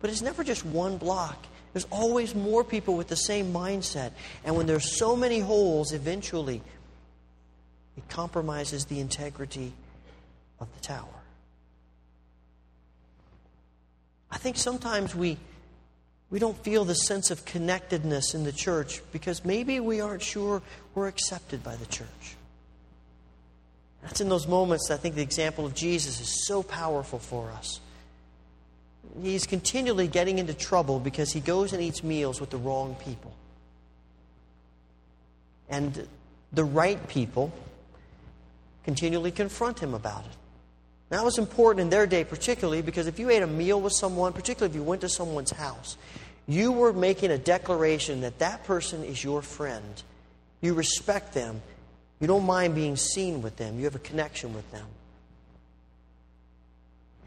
But 0.00 0.10
it's 0.10 0.22
never 0.22 0.44
just 0.44 0.64
one 0.64 0.98
block. 0.98 1.46
There's 1.72 1.86
always 1.90 2.34
more 2.34 2.64
people 2.64 2.96
with 2.96 3.08
the 3.08 3.16
same 3.16 3.52
mindset. 3.52 4.12
And 4.44 4.56
when 4.56 4.66
there's 4.66 4.98
so 4.98 5.14
many 5.14 5.40
holes, 5.40 5.92
eventually 5.92 6.62
it 7.96 8.08
compromises 8.08 8.86
the 8.86 9.00
integrity 9.00 9.72
of 10.58 10.72
the 10.74 10.80
tower. 10.80 11.06
I 14.30 14.38
think 14.38 14.56
sometimes 14.56 15.14
we, 15.14 15.38
we 16.30 16.38
don't 16.38 16.58
feel 16.64 16.84
the 16.84 16.94
sense 16.94 17.30
of 17.30 17.44
connectedness 17.44 18.34
in 18.34 18.44
the 18.44 18.52
church 18.52 19.00
because 19.12 19.44
maybe 19.44 19.80
we 19.80 20.00
aren't 20.00 20.22
sure 20.22 20.62
we're 20.94 21.08
accepted 21.08 21.62
by 21.62 21.76
the 21.76 21.86
church. 21.86 22.35
That's 24.02 24.20
in 24.20 24.28
those 24.28 24.46
moments 24.46 24.90
I 24.90 24.96
think 24.96 25.14
the 25.14 25.22
example 25.22 25.66
of 25.66 25.74
Jesus 25.74 26.20
is 26.20 26.46
so 26.46 26.62
powerful 26.62 27.18
for 27.18 27.50
us 27.50 27.80
he's 29.22 29.46
continually 29.46 30.08
getting 30.08 30.38
into 30.38 30.54
trouble 30.54 31.00
because 31.00 31.32
he 31.32 31.40
goes 31.40 31.72
and 31.72 31.82
eats 31.82 32.02
meals 32.02 32.40
with 32.40 32.50
the 32.50 32.56
wrong 32.56 32.96
people. 33.04 33.32
And 35.68 36.06
the 36.52 36.64
right 36.64 37.06
people 37.08 37.52
continually 38.84 39.30
confront 39.30 39.80
him 39.80 39.94
about 39.94 40.24
it. 40.24 40.32
That 41.08 41.24
was 41.24 41.38
important 41.38 41.80
in 41.82 41.90
their 41.90 42.06
day, 42.06 42.24
particularly 42.24 42.82
because 42.82 43.06
if 43.06 43.18
you 43.18 43.30
ate 43.30 43.42
a 43.42 43.46
meal 43.46 43.80
with 43.80 43.92
someone, 43.92 44.32
particularly 44.32 44.70
if 44.70 44.76
you 44.76 44.82
went 44.82 45.00
to 45.02 45.08
someone's 45.08 45.52
house, 45.52 45.96
you 46.48 46.72
were 46.72 46.92
making 46.92 47.30
a 47.30 47.38
declaration 47.38 48.20
that 48.20 48.38
that 48.38 48.64
person 48.64 49.04
is 49.04 49.22
your 49.22 49.42
friend. 49.42 50.02
You 50.60 50.74
respect 50.74 51.32
them. 51.32 51.62
You 52.20 52.26
don't 52.26 52.46
mind 52.46 52.74
being 52.74 52.96
seen 52.96 53.42
with 53.42 53.56
them. 53.56 53.78
You 53.78 53.84
have 53.84 53.94
a 53.94 54.00
connection 54.00 54.54
with 54.54 54.70
them. 54.72 54.86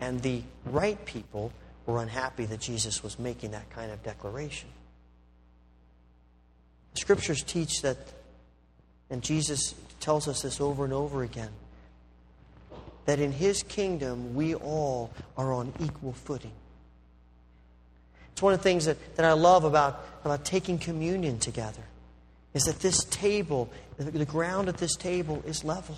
And 0.01 0.21
the 0.21 0.41
right 0.65 1.03
people 1.05 1.51
were 1.85 2.01
unhappy 2.01 2.45
that 2.45 2.59
Jesus 2.59 3.03
was 3.03 3.19
making 3.19 3.51
that 3.51 3.69
kind 3.69 3.91
of 3.91 4.01
declaration. 4.03 4.69
The 6.93 7.01
scriptures 7.01 7.43
teach 7.43 7.81
that, 7.81 7.97
and 9.09 9.21
Jesus 9.21 9.75
tells 9.99 10.27
us 10.27 10.41
this 10.41 10.59
over 10.59 10.85
and 10.85 10.93
over 10.93 11.23
again, 11.23 11.51
that 13.05 13.19
in 13.19 13.31
his 13.31 13.63
kingdom 13.63 14.35
we 14.35 14.55
all 14.55 15.11
are 15.37 15.51
on 15.53 15.73
equal 15.79 16.13
footing. 16.13 16.51
It's 18.31 18.41
one 18.41 18.53
of 18.53 18.59
the 18.59 18.63
things 18.63 18.85
that, 18.85 19.17
that 19.17 19.25
I 19.25 19.33
love 19.33 19.65
about, 19.65 20.05
about 20.23 20.45
taking 20.45 20.79
communion 20.79 21.39
together 21.39 21.83
is 22.53 22.63
that 22.63 22.79
this 22.79 23.03
table, 23.05 23.69
the 23.97 24.25
ground 24.25 24.69
at 24.69 24.77
this 24.77 24.95
table 24.95 25.43
is 25.45 25.63
level. 25.63 25.97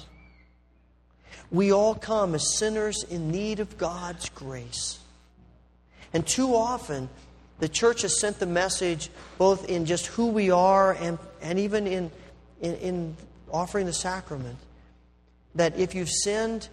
We 1.49 1.71
all 1.71 1.95
come 1.95 2.35
as 2.35 2.57
sinners 2.57 3.03
in 3.09 3.31
need 3.31 3.59
of 3.59 3.77
God's 3.77 4.29
grace. 4.29 4.99
And 6.13 6.25
too 6.25 6.55
often, 6.55 7.09
the 7.59 7.69
church 7.69 8.01
has 8.01 8.19
sent 8.19 8.39
the 8.39 8.45
message 8.45 9.09
both 9.37 9.69
in 9.69 9.85
just 9.85 10.07
who 10.07 10.27
we 10.27 10.51
are 10.51 10.93
and, 10.93 11.19
and 11.41 11.59
even 11.59 11.87
in, 11.87 12.11
in, 12.61 12.75
in 12.75 13.17
offering 13.51 13.85
the 13.85 13.93
sacrament 13.93 14.57
that 15.55 15.77
if 15.77 15.93
you've 15.93 16.09
sinned, 16.09 16.67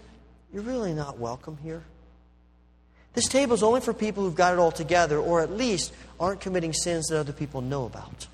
you're 0.52 0.62
really 0.62 0.94
not 0.94 1.18
welcome 1.18 1.58
here. 1.62 1.82
This 3.14 3.26
table 3.26 3.54
is 3.54 3.62
only 3.62 3.80
for 3.80 3.92
people 3.92 4.22
who've 4.22 4.34
got 4.34 4.52
it 4.52 4.58
all 4.58 4.70
together, 4.70 5.18
or 5.18 5.40
at 5.40 5.50
least 5.50 5.92
aren't 6.20 6.40
committing 6.40 6.72
sins 6.72 7.08
that 7.08 7.18
other 7.18 7.32
people 7.32 7.60
know 7.60 7.84
about. 7.84 8.28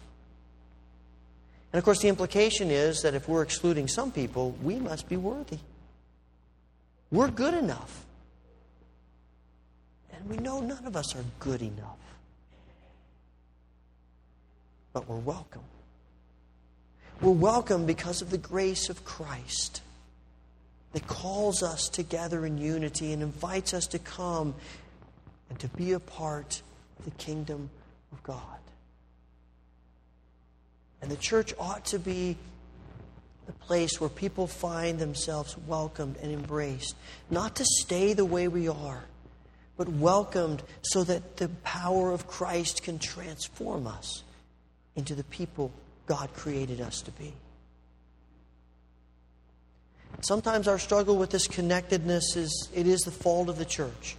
And 1.75 1.79
of 1.81 1.85
course, 1.85 1.99
the 1.99 2.09
implication 2.09 2.71
is 2.71 3.03
that 3.03 3.15
if 3.15 3.29
we're 3.29 3.43
excluding 3.43 3.89
some 3.89 4.13
people, 4.13 4.55
we 4.63 4.77
must 4.77 5.09
be 5.09 5.17
worthy. 5.17 5.59
We're 7.11 7.33
good 7.33 7.53
enough. 7.53 8.05
And 10.13 10.31
we 10.31 10.37
know 10.37 10.61
none 10.61 10.87
of 10.87 10.95
us 10.95 11.17
are 11.17 11.25
good 11.41 11.63
enough. 11.63 11.99
But 14.93 15.09
we're 15.09 15.17
welcome. 15.17 15.65
We're 17.21 17.33
welcome 17.33 17.87
because 17.87 18.23
of 18.23 18.31
the 18.31 18.39
grace 18.39 18.89
of 18.89 19.05
Christ 19.05 19.83
that 20.93 21.09
calls 21.09 21.65
us 21.65 21.89
together 21.89 22.47
in 22.47 22.57
unity 22.57 23.13
and 23.13 23.21
invites 23.21 23.75
us 23.75 23.89
to 23.89 23.99
come 23.99 24.55
and 25.51 25.59
to 25.59 25.67
be 25.67 25.91
a 25.91 25.99
part 25.99 26.63
of 27.01 27.05
the 27.07 27.11
kingdom 27.11 27.69
of 28.13 28.23
God. 28.23 28.61
And 31.05 31.13
the 31.13 31.17
church 31.17 31.55
ought 31.59 31.85
to 31.87 31.99
be 32.01 32.37
the 33.47 33.53
place 33.53 34.01
where 34.01 34.11
people 34.11 34.47
find 34.47 34.99
themselves 34.99 35.57
welcomed 35.67 36.17
and 36.23 36.33
embraced, 36.33 36.97
not 37.31 37.57
to 37.57 37.65
stay 37.65 38.15
the 38.15 38.25
way 38.25 38.49
we 38.49 38.69
are 38.69 39.05
but 39.77 39.89
welcomed 39.89 40.63
so 40.83 41.03
that 41.05 41.37
the 41.37 41.49
power 41.63 42.13
of 42.13 42.27
Christ 42.27 42.83
can 42.83 42.99
transform 42.99 43.87
us 43.87 44.23
into 44.97 45.15
the 45.15 45.25
people 45.25 45.73
God 46.07 46.33
created 46.35 46.81
us 46.81 47.03
to 47.03 47.11
be. 47.13 47.33
Sometimes 50.21 50.69
our 50.69 50.79
struggle 50.79 51.17
with 51.17 51.31
this 51.31 51.49
connectedness 51.49 52.37
is 52.37 52.69
it 52.73 52.87
is 52.87 53.01
the 53.01 53.11
fault 53.11 53.49
of 53.49 53.59
the 53.59 53.65
church. 53.65 54.17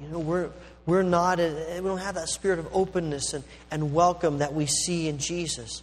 You 0.00 0.08
know, 0.08 0.20
we're 0.20 0.50
we're 0.86 1.02
not 1.02 1.38
we 1.38 1.44
don't 1.44 1.98
have 1.98 2.14
that 2.14 2.28
spirit 2.28 2.60
of 2.60 2.68
openness 2.72 3.34
and, 3.34 3.42
and 3.70 3.92
welcome 3.92 4.38
that 4.38 4.54
we 4.54 4.66
see 4.66 5.08
in 5.08 5.18
Jesus. 5.18 5.82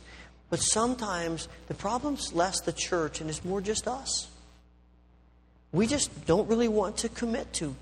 But 0.49 0.59
sometimes 0.59 1.47
the 1.67 1.73
problem's 1.73 2.33
less 2.33 2.61
the 2.61 2.73
church 2.73 3.21
and 3.21 3.29
it's 3.29 3.43
more 3.43 3.61
just 3.61 3.87
us. 3.87 4.27
We 5.71 5.87
just 5.87 6.25
don't 6.25 6.47
really 6.47 6.67
want 6.67 6.97
to 6.97 7.09
commit 7.09 7.51
to 7.53 7.75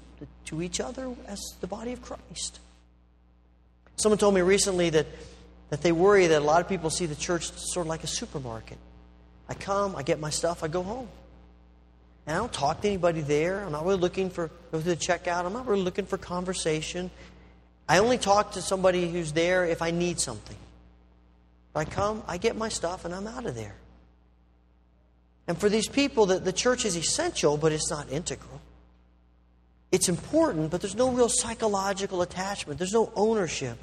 to 0.45 0.61
each 0.61 0.79
other 0.79 1.13
as 1.27 1.39
the 1.61 1.67
body 1.67 1.93
of 1.93 2.01
Christ. 2.01 2.59
Someone 3.95 4.17
told 4.17 4.33
me 4.33 4.41
recently 4.41 4.89
that, 4.91 5.07
that 5.69 5.81
they 5.81 5.91
worry 5.91 6.27
that 6.27 6.41
a 6.41 6.45
lot 6.45 6.61
of 6.61 6.69
people 6.69 6.89
see 6.89 7.05
the 7.05 7.15
church 7.15 7.51
sort 7.51 7.85
of 7.85 7.89
like 7.89 8.03
a 8.03 8.07
supermarket. 8.07 8.77
I 9.49 9.53
come, 9.53 9.95
I 9.95 10.03
get 10.03 10.19
my 10.19 10.29
stuff, 10.29 10.63
I 10.63 10.67
go 10.67 10.83
home. 10.83 11.07
And 12.25 12.35
I 12.35 12.39
don't 12.39 12.53
talk 12.53 12.81
to 12.81 12.87
anybody 12.87 13.21
there. 13.21 13.63
I'm 13.63 13.71
not 13.71 13.85
really 13.85 13.99
looking 13.99 14.29
for 14.29 14.49
go 14.71 14.79
to 14.79 14.83
the 14.83 14.95
checkout. 14.95 15.45
I'm 15.45 15.53
not 15.53 15.67
really 15.67 15.81
looking 15.81 16.05
for 16.05 16.17
conversation. 16.17 17.11
I 17.87 17.99
only 17.99 18.17
talk 18.17 18.53
to 18.53 18.61
somebody 18.61 19.09
who's 19.09 19.33
there 19.33 19.65
if 19.65 19.81
I 19.81 19.91
need 19.91 20.21
something. 20.21 20.55
I 21.75 21.85
come, 21.85 22.23
I 22.27 22.37
get 22.37 22.55
my 22.55 22.69
stuff, 22.69 23.05
and 23.05 23.13
I'm 23.13 23.27
out 23.27 23.45
of 23.45 23.55
there. 23.55 23.75
And 25.47 25.57
for 25.57 25.69
these 25.69 25.87
people, 25.87 26.25
the, 26.25 26.39
the 26.39 26.53
church 26.53 26.85
is 26.85 26.95
essential, 26.95 27.57
but 27.57 27.71
it's 27.71 27.89
not 27.89 28.11
integral. 28.11 28.61
It's 29.91 30.09
important, 30.09 30.71
but 30.71 30.81
there's 30.81 30.95
no 30.95 31.11
real 31.11 31.29
psychological 31.29 32.21
attachment, 32.21 32.79
there's 32.79 32.93
no 32.93 33.11
ownership. 33.15 33.77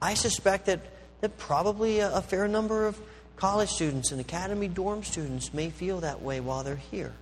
I 0.00 0.14
suspect 0.14 0.66
that, 0.66 0.80
that 1.20 1.36
probably 1.38 2.00
a, 2.00 2.14
a 2.14 2.22
fair 2.22 2.46
number 2.48 2.86
of 2.86 2.98
college 3.36 3.70
students 3.70 4.12
and 4.12 4.20
academy 4.20 4.68
dorm 4.68 5.02
students 5.02 5.52
may 5.52 5.70
feel 5.70 6.00
that 6.00 6.22
way 6.22 6.40
while 6.40 6.62
they're 6.62 6.76
here. 6.76 7.12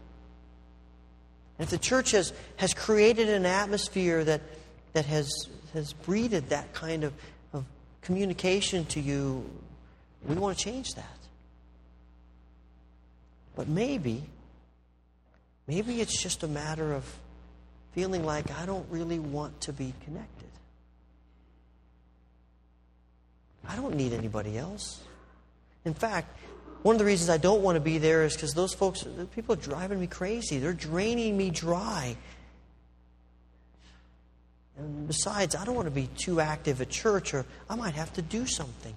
And 1.58 1.66
if 1.66 1.70
the 1.70 1.78
church 1.78 2.10
has, 2.10 2.32
has 2.56 2.74
created 2.74 3.28
an 3.28 3.46
atmosphere 3.46 4.24
that, 4.24 4.40
that 4.92 5.06
has, 5.06 5.30
has 5.74 5.92
breeded 5.92 6.50
that 6.50 6.72
kind 6.72 7.04
of, 7.04 7.12
of 7.12 7.20
communication 8.02 8.84
to 8.86 9.00
you, 9.00 9.48
we 10.26 10.34
want 10.34 10.56
to 10.56 10.64
change 10.64 10.94
that. 10.94 11.06
But 13.54 13.68
maybe, 13.68 14.22
maybe 15.66 16.00
it's 16.00 16.20
just 16.20 16.42
a 16.42 16.48
matter 16.48 16.92
of 16.92 17.04
feeling 17.92 18.24
like 18.24 18.50
I 18.50 18.66
don't 18.66 18.86
really 18.90 19.18
want 19.18 19.60
to 19.62 19.72
be 19.72 19.92
connected. 20.04 20.48
I 23.68 23.76
don't 23.76 23.94
need 23.94 24.12
anybody 24.12 24.58
else. 24.58 25.00
In 25.84 25.94
fact, 25.94 26.38
one 26.82 26.96
of 26.96 26.98
the 26.98 27.04
reasons 27.04 27.30
I 27.30 27.36
don't 27.36 27.62
want 27.62 27.76
to 27.76 27.80
be 27.80 27.98
there 27.98 28.24
is 28.24 28.34
because 28.34 28.54
those 28.54 28.74
folks, 28.74 29.04
people 29.34 29.52
are 29.54 29.58
driving 29.58 30.00
me 30.00 30.06
crazy. 30.08 30.58
They're 30.58 30.72
draining 30.72 31.36
me 31.36 31.50
dry. 31.50 32.16
Besides, 35.06 35.54
I 35.54 35.64
don't 35.64 35.74
want 35.74 35.86
to 35.86 35.94
be 35.94 36.08
too 36.16 36.40
active 36.40 36.80
at 36.80 36.90
church 36.90 37.34
or 37.34 37.44
I 37.68 37.76
might 37.76 37.94
have 37.94 38.12
to 38.14 38.22
do 38.22 38.46
something. 38.46 38.94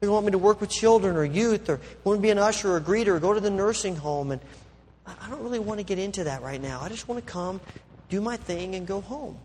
They 0.00 0.08
want 0.08 0.24
me 0.24 0.32
to 0.32 0.38
work 0.38 0.60
with 0.60 0.70
children 0.70 1.16
or 1.16 1.24
youth 1.24 1.68
or 1.68 1.78
want 2.04 2.18
to 2.18 2.22
be 2.22 2.30
an 2.30 2.38
usher 2.38 2.72
or 2.72 2.76
a 2.78 2.80
greeter 2.80 3.08
or 3.08 3.20
go 3.20 3.34
to 3.34 3.40
the 3.40 3.50
nursing 3.50 3.96
home. 3.96 4.30
And 4.30 4.40
I 5.06 5.28
don't 5.28 5.42
really 5.42 5.58
want 5.58 5.78
to 5.78 5.84
get 5.84 5.98
into 5.98 6.24
that 6.24 6.42
right 6.42 6.60
now. 6.60 6.80
I 6.80 6.88
just 6.88 7.06
want 7.06 7.24
to 7.24 7.30
come, 7.30 7.60
do 8.08 8.20
my 8.20 8.36
thing, 8.36 8.74
and 8.74 8.86
go 8.86 9.02
home. 9.02 9.36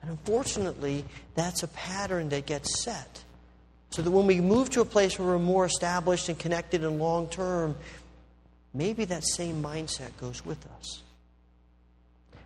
And 0.00 0.10
unfortunately, 0.10 1.04
that's 1.34 1.62
a 1.62 1.68
pattern 1.68 2.28
that 2.30 2.46
gets 2.46 2.82
set. 2.82 3.22
So 3.90 4.02
that 4.02 4.10
when 4.10 4.26
we 4.26 4.40
move 4.40 4.70
to 4.70 4.80
a 4.80 4.84
place 4.84 5.18
where 5.18 5.28
we're 5.28 5.38
more 5.38 5.66
established 5.66 6.28
and 6.28 6.38
connected 6.38 6.82
and 6.82 6.98
long 6.98 7.28
term, 7.28 7.76
maybe 8.72 9.04
that 9.06 9.24
same 9.24 9.62
mindset 9.62 10.16
goes 10.18 10.44
with 10.44 10.64
us. 10.78 11.02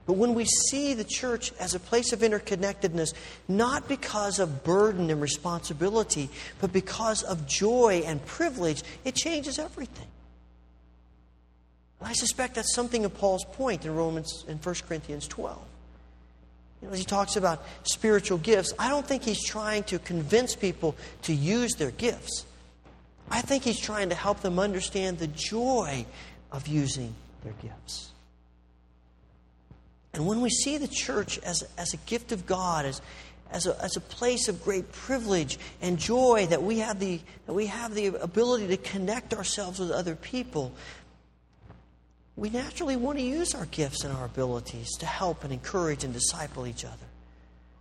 But 0.06 0.14
when 0.14 0.34
we 0.34 0.44
see 0.44 0.94
the 0.94 1.04
church 1.04 1.52
as 1.58 1.74
a 1.74 1.80
place 1.80 2.12
of 2.12 2.20
interconnectedness, 2.20 3.12
not 3.48 3.88
because 3.88 4.38
of 4.38 4.62
burden 4.62 5.10
and 5.10 5.20
responsibility, 5.20 6.30
but 6.60 6.72
because 6.72 7.24
of 7.24 7.46
joy 7.46 8.02
and 8.06 8.24
privilege, 8.24 8.84
it 9.04 9.16
changes 9.16 9.58
everything. 9.58 10.06
And 11.98 12.08
I 12.08 12.12
suspect 12.12 12.54
that's 12.54 12.74
something 12.74 13.04
of 13.04 13.14
Paul's 13.14 13.44
point 13.44 13.84
in 13.84 13.94
Romans 13.94 14.44
in 14.46 14.58
1 14.58 14.74
Corinthians 14.86 15.26
12. 15.26 15.60
You 16.82 16.88
know, 16.88 16.92
as 16.92 17.00
he 17.00 17.04
talks 17.04 17.36
about 17.36 17.64
spiritual 17.82 18.38
gifts, 18.38 18.74
I 18.78 18.88
don't 18.88 19.06
think 19.06 19.24
he's 19.24 19.42
trying 19.42 19.82
to 19.84 19.98
convince 19.98 20.54
people 20.54 20.94
to 21.22 21.34
use 21.34 21.74
their 21.74 21.90
gifts. 21.90 22.44
I 23.28 23.40
think 23.40 23.64
he's 23.64 23.80
trying 23.80 24.10
to 24.10 24.14
help 24.14 24.40
them 24.40 24.60
understand 24.60 25.18
the 25.18 25.26
joy 25.26 26.06
of 26.52 26.68
using 26.68 27.12
their 27.42 27.54
gifts. 27.54 28.10
And 30.16 30.26
when 30.26 30.40
we 30.40 30.48
see 30.48 30.78
the 30.78 30.88
church 30.88 31.38
as, 31.40 31.62
as 31.76 31.92
a 31.92 31.98
gift 31.98 32.32
of 32.32 32.46
God, 32.46 32.86
as, 32.86 33.02
as, 33.50 33.66
a, 33.66 33.78
as 33.84 33.98
a 33.98 34.00
place 34.00 34.48
of 34.48 34.64
great 34.64 34.90
privilege 34.90 35.58
and 35.82 35.98
joy, 35.98 36.46
that 36.48 36.62
we, 36.62 36.78
have 36.78 36.98
the, 36.98 37.20
that 37.44 37.52
we 37.52 37.66
have 37.66 37.94
the 37.94 38.06
ability 38.06 38.68
to 38.68 38.78
connect 38.78 39.34
ourselves 39.34 39.78
with 39.78 39.90
other 39.90 40.16
people, 40.16 40.72
we 42.34 42.48
naturally 42.48 42.96
want 42.96 43.18
to 43.18 43.24
use 43.24 43.54
our 43.54 43.66
gifts 43.66 44.04
and 44.04 44.16
our 44.16 44.24
abilities 44.24 44.96
to 45.00 45.06
help 45.06 45.44
and 45.44 45.52
encourage 45.52 46.02
and 46.02 46.14
disciple 46.14 46.66
each 46.66 46.86
other. 46.86 46.96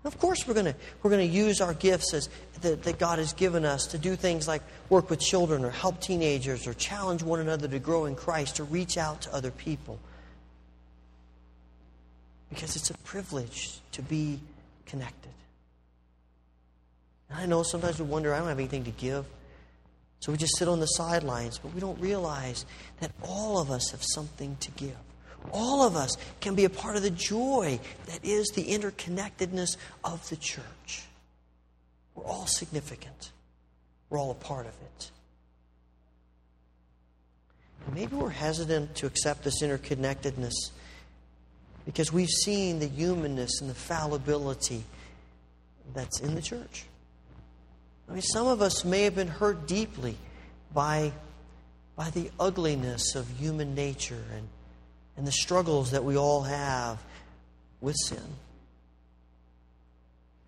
of 0.03 0.19
course, 0.19 0.45
we're 0.45 0.55
going 0.55 0.65
to, 0.65 0.75
we're 1.03 1.11
going 1.11 1.25
to 1.25 1.33
use 1.33 1.61
our 1.61 1.73
gifts 1.73 2.13
as, 2.13 2.27
that, 2.63 2.83
that 2.83 2.99
God 2.99 3.17
has 3.17 3.31
given 3.31 3.63
us 3.63 3.87
to 3.87 3.97
do 3.97 4.17
things 4.17 4.45
like 4.45 4.61
work 4.89 5.09
with 5.09 5.21
children 5.21 5.63
or 5.63 5.71
help 5.71 6.01
teenagers 6.01 6.67
or 6.67 6.73
challenge 6.73 7.23
one 7.23 7.39
another 7.39 7.69
to 7.69 7.79
grow 7.79 8.03
in 8.03 8.15
Christ 8.15 8.59
or 8.59 8.65
reach 8.65 8.97
out 8.97 9.21
to 9.21 9.33
other 9.33 9.51
people 9.51 9.99
because 12.55 12.77
it's 12.77 12.89
a 12.89 12.97
privilege 12.99 13.79
to 13.91 14.01
be 14.01 14.39
connected. 14.85 15.31
And 17.29 17.39
I 17.39 17.45
know 17.45 17.63
sometimes 17.63 17.99
we 17.99 18.05
wonder, 18.05 18.33
I 18.33 18.39
don't 18.39 18.47
have 18.47 18.57
anything 18.57 18.85
to 18.85 18.91
give. 18.91 19.25
So 20.21 20.31
we 20.31 20.37
just 20.37 20.57
sit 20.57 20.69
on 20.69 20.79
the 20.79 20.85
sidelines, 20.85 21.57
but 21.57 21.73
we 21.73 21.81
don't 21.81 21.99
realize 21.99 22.65
that 23.01 23.11
all 23.21 23.59
of 23.59 23.69
us 23.69 23.91
have 23.91 24.01
something 24.01 24.55
to 24.61 24.71
give. 24.71 24.95
All 25.51 25.85
of 25.85 25.95
us 25.95 26.17
can 26.39 26.55
be 26.55 26.63
a 26.63 26.69
part 26.69 26.95
of 26.95 27.03
the 27.03 27.11
joy 27.11 27.79
that 28.07 28.23
is 28.23 28.47
the 28.55 28.63
interconnectedness 28.63 29.75
of 30.03 30.27
the 30.29 30.37
church. 30.37 31.03
We're 32.15 32.23
all 32.23 32.47
significant, 32.47 33.31
we're 34.09 34.17
all 34.17 34.31
a 34.31 34.35
part 34.35 34.65
of 34.65 34.73
it. 34.73 35.11
Maybe 37.93 38.15
we're 38.15 38.29
hesitant 38.29 38.95
to 38.95 39.05
accept 39.05 39.43
this 39.43 39.61
interconnectedness 39.61 40.71
because 41.85 42.11
we've 42.11 42.29
seen 42.29 42.79
the 42.79 42.87
humanness 42.87 43.61
and 43.61 43.69
the 43.69 43.75
fallibility 43.75 44.83
that's 45.93 46.19
in 46.19 46.35
the 46.35 46.41
church. 46.41 46.85
I 48.09 48.13
mean, 48.13 48.21
some 48.21 48.47
of 48.47 48.61
us 48.61 48.83
may 48.83 49.03
have 49.03 49.15
been 49.15 49.27
hurt 49.27 49.67
deeply 49.67 50.17
by, 50.73 51.11
by 51.95 52.09
the 52.09 52.29
ugliness 52.39 53.15
of 53.15 53.27
human 53.39 53.75
nature 53.75 54.23
and, 54.35 54.47
and 55.17 55.27
the 55.27 55.31
struggles 55.31 55.91
that 55.91 56.03
we 56.03 56.17
all 56.17 56.43
have 56.43 56.99
with 57.81 57.95
sin. 57.95 58.19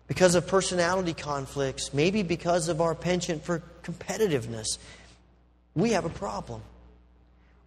Because 0.06 0.34
of 0.34 0.46
personality 0.46 1.12
conflicts, 1.12 1.92
maybe 1.92 2.22
because 2.22 2.68
of 2.68 2.80
our 2.80 2.94
penchant 2.94 3.44
for 3.44 3.62
competitiveness, 3.82 4.78
we 5.74 5.90
have 5.90 6.04
a 6.04 6.10
problem. 6.10 6.62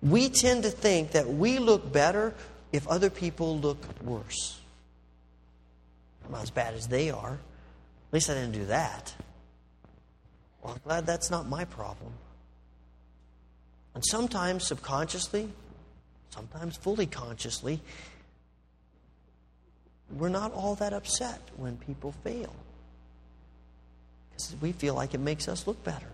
We 0.02 0.30
tend 0.30 0.64
to 0.64 0.72
think 0.72 1.12
that 1.12 1.28
we 1.28 1.60
look 1.60 1.92
better 1.92 2.34
if 2.72 2.88
other 2.88 3.10
people 3.10 3.58
look 3.58 3.78
worse. 4.02 4.60
I'm 6.26 6.32
not 6.32 6.44
as 6.44 6.52
bad 6.52 6.74
as 6.74 6.88
they 6.88 7.10
are. 7.10 7.34
At 7.34 8.14
least 8.14 8.30
I 8.30 8.34
didn't 8.34 8.54
do 8.54 8.66
that. 8.66 9.14
Well, 10.62 10.74
I'm 10.74 10.82
glad 10.84 11.06
that's 11.06 11.30
not 11.30 11.48
my 11.48 11.66
problem. 11.66 12.14
And 13.94 14.04
sometimes 14.06 14.68
subconsciously, 14.68 15.50
sometimes 16.30 16.78
fully 16.78 17.08
consciously, 17.08 17.82
we're 20.18 20.30
not 20.30 20.54
all 20.54 20.76
that 20.76 20.94
upset 20.94 21.40
when 21.58 21.78
people 21.78 22.14
fail. 22.24 22.54
Because 24.32 24.56
we 24.62 24.72
feel 24.72 24.94
like 24.94 25.14
it 25.14 25.20
makes 25.20 25.48
us 25.48 25.68
look 25.68 25.84
better. 25.84 26.08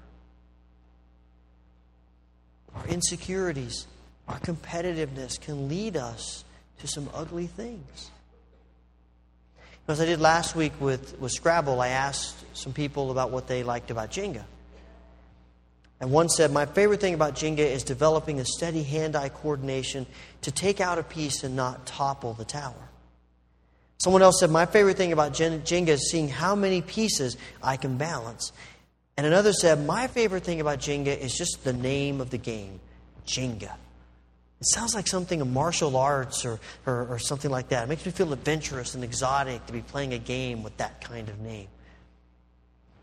Our 2.76 2.88
insecurities, 2.88 3.88
our 4.28 4.40
competitiveness 4.40 5.40
can 5.40 5.68
lead 5.68 5.98
us 5.98 6.44
to 6.80 6.88
some 6.88 7.10
ugly 7.14 7.48
things. 7.48 8.12
As 9.88 10.02
I 10.02 10.06
did 10.06 10.20
last 10.20 10.56
week 10.56 10.74
with, 10.82 11.18
with 11.20 11.32
Scrabble, 11.32 11.80
I 11.80 11.90
asked 11.90 12.36
some 12.54 12.74
people 12.74 13.10
about 13.10 13.32
what 13.32 13.48
they 13.48 13.64
liked 13.64 13.90
about 13.90 14.12
Jenga. 14.12 14.44
And 16.00 16.12
one 16.12 16.30
said, 16.30 16.52
My 16.52 16.66
favorite 16.66 17.00
thing 17.00 17.14
about 17.14 17.36
Jenga 17.36 17.60
is 17.60 17.84
developing 17.84 18.40
a 18.40 18.46
steady 18.46 18.84
hand 18.84 19.16
eye 19.16 19.30
coordination 19.30 20.06
to 20.42 20.52
take 20.52 20.82
out 20.82 21.00
a 21.00 21.04
piece 21.04 21.44
and 21.44 21.56
not 21.56 21.86
topple 21.86 22.34
the 22.34 22.46
tower. 22.46 22.90
Someone 23.98 24.22
else 24.22 24.40
said, 24.40 24.52
My 24.52 24.66
favorite 24.66 24.98
thing 24.98 25.12
about 25.12 25.34
Jenga 25.34 25.88
is 25.88 26.12
seeing 26.12 26.30
how 26.30 26.54
many 26.54 26.82
pieces 26.82 27.38
I 27.64 27.78
can 27.78 27.98
balance. 27.98 28.52
And 29.16 29.26
another 29.26 29.54
said, 29.54 29.86
My 29.86 30.08
favorite 30.08 30.44
thing 30.44 30.62
about 30.62 30.80
Jenga 30.80 31.18
is 31.18 31.34
just 31.34 31.64
the 31.64 31.74
name 31.74 32.22
of 32.22 32.30
the 32.30 32.38
game 32.38 32.80
Jenga. 33.26 33.72
It 34.60 34.68
sounds 34.68 34.96
like 34.96 35.08
something 35.08 35.40
of 35.40 35.48
martial 35.48 35.96
arts 35.98 36.44
or, 36.44 36.60
or, 36.86 37.08
or, 37.08 37.20
something 37.20 37.52
like 37.52 37.70
that. 37.70 37.84
It 37.84 37.90
makes 37.90 38.06
me 38.06 38.12
feel 38.12 38.34
adventurous 38.34 38.96
and 38.96 39.04
exotic 39.04 39.64
to 39.68 39.74
be 39.74 39.82
playing 39.82 40.14
a 40.14 40.18
game 40.18 40.64
with 40.64 40.76
that 40.78 41.00
kind 41.02 41.30
of 41.30 41.40
name. 41.40 41.68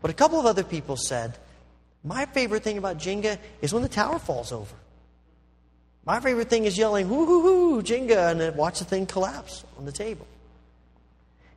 But 0.01 0.11
a 0.11 0.13
couple 0.13 0.37
of 0.37 0.45
other 0.45 0.63
people 0.63 0.97
said, 0.97 1.37
My 2.03 2.25
favorite 2.25 2.63
thing 2.63 2.77
about 2.77 2.97
Jenga 2.97 3.37
is 3.61 3.73
when 3.73 3.83
the 3.83 3.89
tower 3.89 4.19
falls 4.19 4.51
over. 4.51 4.75
My 6.05 6.19
favorite 6.19 6.49
thing 6.49 6.65
is 6.65 6.77
yelling, 6.77 7.09
whoo 7.09 7.25
hoo 7.25 7.41
hoo, 7.41 7.81
Jenga, 7.81 8.31
and 8.31 8.39
then 8.39 8.55
watch 8.57 8.79
the 8.79 8.85
thing 8.85 9.05
collapse 9.05 9.63
on 9.77 9.85
the 9.85 9.91
table. 9.91 10.27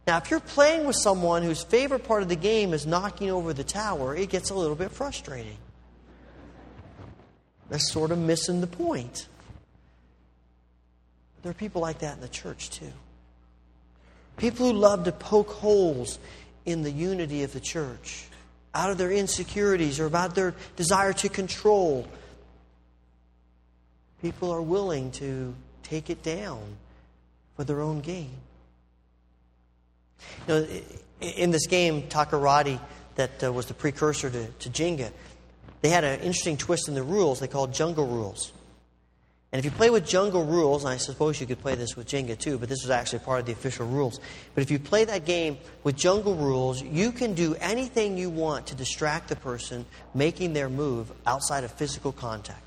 Now, 0.06 0.16
if 0.16 0.30
you're 0.30 0.40
playing 0.40 0.86
with 0.86 0.96
someone 0.96 1.42
whose 1.42 1.62
favorite 1.62 2.04
part 2.04 2.22
of 2.22 2.30
the 2.30 2.36
game 2.36 2.72
is 2.72 2.86
knocking 2.86 3.30
over 3.30 3.52
the 3.52 3.64
tower, 3.64 4.16
it 4.16 4.30
gets 4.30 4.48
a 4.48 4.54
little 4.54 4.74
bit 4.74 4.90
frustrating. 4.90 5.58
That's 7.68 7.92
sort 7.92 8.10
of 8.10 8.18
missing 8.18 8.62
the 8.62 8.66
point. 8.66 9.26
There 11.42 11.50
are 11.50 11.54
people 11.54 11.82
like 11.82 12.00
that 12.00 12.16
in 12.16 12.20
the 12.20 12.28
church 12.28 12.70
too. 12.70 12.92
People 14.36 14.66
who 14.66 14.72
love 14.72 15.04
to 15.04 15.12
poke 15.12 15.50
holes 15.50 16.18
in 16.64 16.82
the 16.82 16.90
unity 16.90 17.42
of 17.42 17.52
the 17.52 17.60
church 17.60 18.26
out 18.74 18.90
of 18.90 18.98
their 18.98 19.10
insecurities 19.10 19.98
or 19.98 20.06
about 20.06 20.34
their 20.34 20.54
desire 20.76 21.12
to 21.12 21.28
control. 21.28 22.06
People 24.22 24.50
are 24.50 24.62
willing 24.62 25.10
to 25.12 25.54
take 25.82 26.10
it 26.10 26.22
down 26.22 26.62
for 27.56 27.64
their 27.64 27.80
own 27.80 28.00
gain. 28.00 28.30
You 30.46 30.54
know, 30.54 30.66
in 31.20 31.50
this 31.50 31.66
game, 31.66 32.02
Takoradi, 32.02 32.78
that 33.16 33.42
uh, 33.42 33.52
was 33.52 33.66
the 33.66 33.74
precursor 33.74 34.30
to, 34.30 34.46
to 34.46 34.70
Jenga, 34.70 35.10
they 35.80 35.88
had 35.88 36.04
an 36.04 36.20
interesting 36.20 36.56
twist 36.56 36.88
in 36.88 36.94
the 36.94 37.02
rules 37.02 37.40
they 37.40 37.48
called 37.48 37.72
jungle 37.72 38.06
rules. 38.06 38.52
And 39.50 39.58
if 39.58 39.64
you 39.64 39.70
play 39.70 39.88
with 39.88 40.06
jungle 40.06 40.44
rules, 40.44 40.84
and 40.84 40.92
I 40.92 40.98
suppose 40.98 41.40
you 41.40 41.46
could 41.46 41.60
play 41.60 41.74
this 41.74 41.96
with 41.96 42.06
Jenga 42.06 42.38
too, 42.38 42.58
but 42.58 42.68
this 42.68 42.82
was 42.82 42.90
actually 42.90 43.20
part 43.20 43.40
of 43.40 43.46
the 43.46 43.52
official 43.52 43.86
rules. 43.86 44.20
But 44.54 44.60
if 44.60 44.70
you 44.70 44.78
play 44.78 45.06
that 45.06 45.24
game 45.24 45.56
with 45.84 45.96
jungle 45.96 46.34
rules, 46.34 46.82
you 46.82 47.12
can 47.12 47.32
do 47.32 47.54
anything 47.54 48.18
you 48.18 48.28
want 48.28 48.66
to 48.66 48.74
distract 48.74 49.28
the 49.28 49.36
person 49.36 49.86
making 50.14 50.52
their 50.52 50.68
move 50.68 51.10
outside 51.26 51.64
of 51.64 51.72
physical 51.72 52.12
contact. 52.12 52.62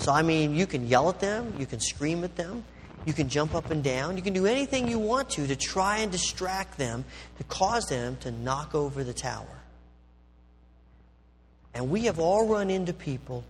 So, 0.00 0.12
I 0.12 0.20
mean, 0.20 0.54
you 0.54 0.66
can 0.66 0.86
yell 0.86 1.08
at 1.08 1.18
them, 1.18 1.54
you 1.58 1.64
can 1.64 1.80
scream 1.80 2.24
at 2.24 2.36
them, 2.36 2.62
you 3.06 3.14
can 3.14 3.30
jump 3.30 3.54
up 3.54 3.70
and 3.70 3.82
down, 3.82 4.18
you 4.18 4.22
can 4.22 4.34
do 4.34 4.44
anything 4.44 4.86
you 4.86 4.98
want 4.98 5.30
to 5.30 5.46
to 5.46 5.56
try 5.56 5.98
and 5.98 6.12
distract 6.12 6.76
them, 6.76 7.06
to 7.38 7.44
cause 7.44 7.86
them 7.86 8.18
to 8.20 8.30
knock 8.30 8.74
over 8.74 9.02
the 9.02 9.14
tower. 9.14 9.46
And 11.72 11.88
we 11.88 12.02
have 12.02 12.18
all 12.18 12.46
run 12.46 12.68
into 12.68 12.92
people 12.92 13.44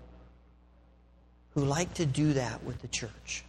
who 1.58 1.64
like 1.64 1.94
to 1.94 2.06
do 2.06 2.34
that 2.34 2.62
with 2.62 2.80
the 2.82 2.88
church. 2.88 3.44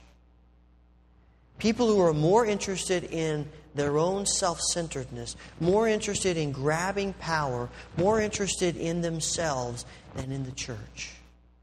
People 1.59 1.87
who 1.87 2.01
are 2.01 2.13
more 2.13 2.45
interested 2.45 3.03
in 3.03 3.47
their 3.75 3.97
own 3.97 4.25
self 4.25 4.59
centeredness, 4.73 5.35
more 5.59 5.87
interested 5.87 6.37
in 6.37 6.51
grabbing 6.51 7.13
power, 7.13 7.69
more 7.97 8.19
interested 8.19 8.77
in 8.77 9.01
themselves 9.01 9.85
than 10.15 10.31
in 10.31 10.43
the 10.43 10.51
church 10.51 11.11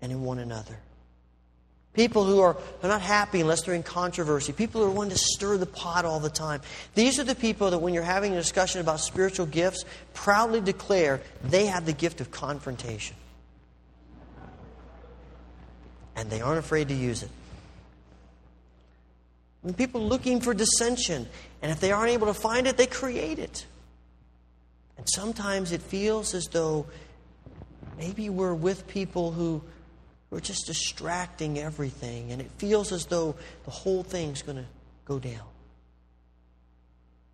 and 0.01 0.13
in 0.13 0.23
one 0.23 0.39
another. 0.39 0.77
People 1.95 2.25
who 2.25 2.41
are, 2.41 2.59
are 2.83 2.89
not 2.89 3.01
happy 3.01 3.41
unless 3.41 3.63
they're 3.63 3.75
in 3.75 3.83
controversy. 3.83 4.53
People 4.53 4.83
who 4.83 4.89
are 4.89 4.95
wanting 4.95 5.17
to 5.17 5.19
stir 5.19 5.57
the 5.57 5.65
pot 5.67 6.05
all 6.05 6.21
the 6.21 6.29
time. 6.29 6.61
These 6.95 7.19
are 7.19 7.25
the 7.25 7.35
people 7.35 7.71
that, 7.71 7.79
when 7.79 7.95
you're 7.95 8.03
having 8.03 8.35
a 8.35 8.37
discussion 8.37 8.83
about 8.83 9.01
spiritual 9.01 9.47
gifts, 9.47 9.85
proudly 10.13 10.61
declare 10.61 11.23
they 11.43 11.67
have 11.67 11.87
the 11.87 11.95
gift 11.95 12.21
of 12.21 12.31
confrontation. 12.31 13.17
And 16.17 16.29
they 16.31 16.41
aren't 16.41 16.59
afraid 16.59 16.89
to 16.89 16.95
use 16.95 17.23
it. 17.23 17.31
When 19.63 19.75
people 19.75 20.01
looking 20.01 20.41
for 20.41 20.55
dissension, 20.55 21.29
and 21.61 21.71
if 21.71 21.81
they 21.81 21.93
aren't 21.93 22.11
able 22.11 22.29
to 22.29 22.35
find 22.35 22.67
it, 22.67 22.77
they 22.77 22.87
create 22.87 23.39
it. 23.39 23.67
And 24.97 25.07
sometimes 25.15 25.73
it 25.73 25.83
feels 25.83 26.35
as 26.35 26.47
though 26.47 26.87
maybe 27.99 28.31
we're 28.31 28.55
with 28.55 28.87
people 28.89 29.33
who 29.33 29.63
we're 30.31 30.41
just 30.41 30.67
distracting 30.67 31.59
everything, 31.59 32.33
and 32.33 32.41
it 32.41 32.51
feels 32.59 32.93
as 32.93 33.07
though 33.07 33.37
the 33.65 33.71
whole 33.71 34.03
thing's 34.03 34.43
going 34.43 34.59
to 34.59 34.65
go 35.05 35.19
down. 35.19 35.47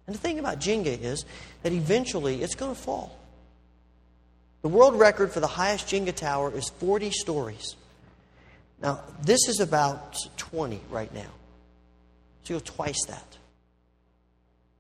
And 0.07 0.14
the 0.14 0.18
thing 0.18 0.38
about 0.38 0.59
Jenga 0.61 1.01
is 1.01 1.25
that 1.62 1.73
eventually 1.73 2.42
it's 2.42 2.55
going 2.55 2.75
to 2.75 2.81
fall. 2.81 3.18
The 4.62 4.68
world 4.68 4.99
record 4.99 5.33
for 5.33 5.40
the 5.40 5.47
highest 5.47 5.88
Jenga 5.88 6.14
tower 6.14 6.53
is 6.55 6.68
40 6.68 7.11
stories. 7.11 7.77
Now, 8.83 9.01
this 9.23 9.49
is 9.49 9.61
about 9.61 10.16
20 10.37 10.81
right 10.90 11.12
now. 11.14 11.31
So 12.42 12.55
you 12.55 12.61
go 12.61 12.64
twice 12.64 13.05
that. 13.07 13.37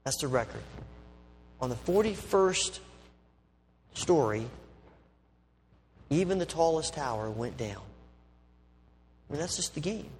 That's 0.02 0.20
the 0.20 0.26
record. 0.26 0.62
On 1.60 1.70
the 1.70 1.76
41st 1.76 2.80
story, 3.94 4.44
even 6.10 6.38
the 6.38 6.46
tallest 6.46 6.94
tower 6.94 7.30
went 7.30 7.56
down. 7.56 7.80
I 9.28 9.32
mean, 9.32 9.40
that's 9.40 9.56
just 9.56 9.74
the 9.74 9.80
game. 9.80 10.10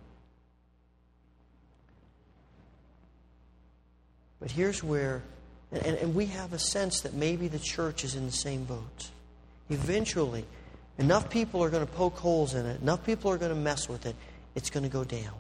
But 4.40 4.53
here's 4.53 4.83
where, 4.83 5.23
and, 5.73 5.97
and 5.97 6.14
we 6.14 6.27
have 6.27 6.53
a 6.53 6.59
sense 6.59 7.01
that 7.01 7.14
maybe 7.14 7.49
the 7.49 7.59
church 7.59 8.05
is 8.05 8.14
in 8.14 8.27
the 8.27 8.33
same 8.33 8.64
boat. 8.64 9.11
Eventually, 9.68 10.45
enough 10.98 11.31
people 11.31 11.62
are 11.62 11.70
going 11.70 11.87
to 11.87 11.92
poke 11.92 12.16
holes 12.16 12.55
in 12.55 12.66
it, 12.66 12.81
enough 12.81 13.05
people 13.05 13.31
are 13.31 13.38
going 13.38 13.55
to 13.55 13.61
mess 13.61 13.88
with 13.88 14.07
it, 14.07 14.16
it's 14.55 14.70
going 14.70 14.85
to 14.85 14.90
go 14.90 15.05
down. 15.05 15.35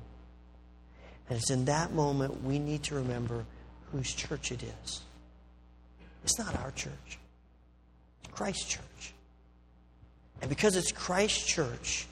And 1.28 1.38
it's 1.38 1.50
in 1.50 1.64
that 1.66 1.92
moment 1.92 2.42
we 2.42 2.58
need 2.58 2.82
to 2.84 2.96
remember 2.96 3.44
whose 3.92 4.12
church 4.12 4.52
it 4.52 4.62
is. 4.62 5.00
It's 6.24 6.38
not 6.38 6.54
our 6.60 6.70
church, 6.72 7.18
it's 8.24 8.32
Christ's 8.32 8.64
church. 8.64 9.14
And 10.40 10.48
because 10.48 10.76
it's 10.76 10.90
Christ's 10.90 11.46
church, 11.46 12.06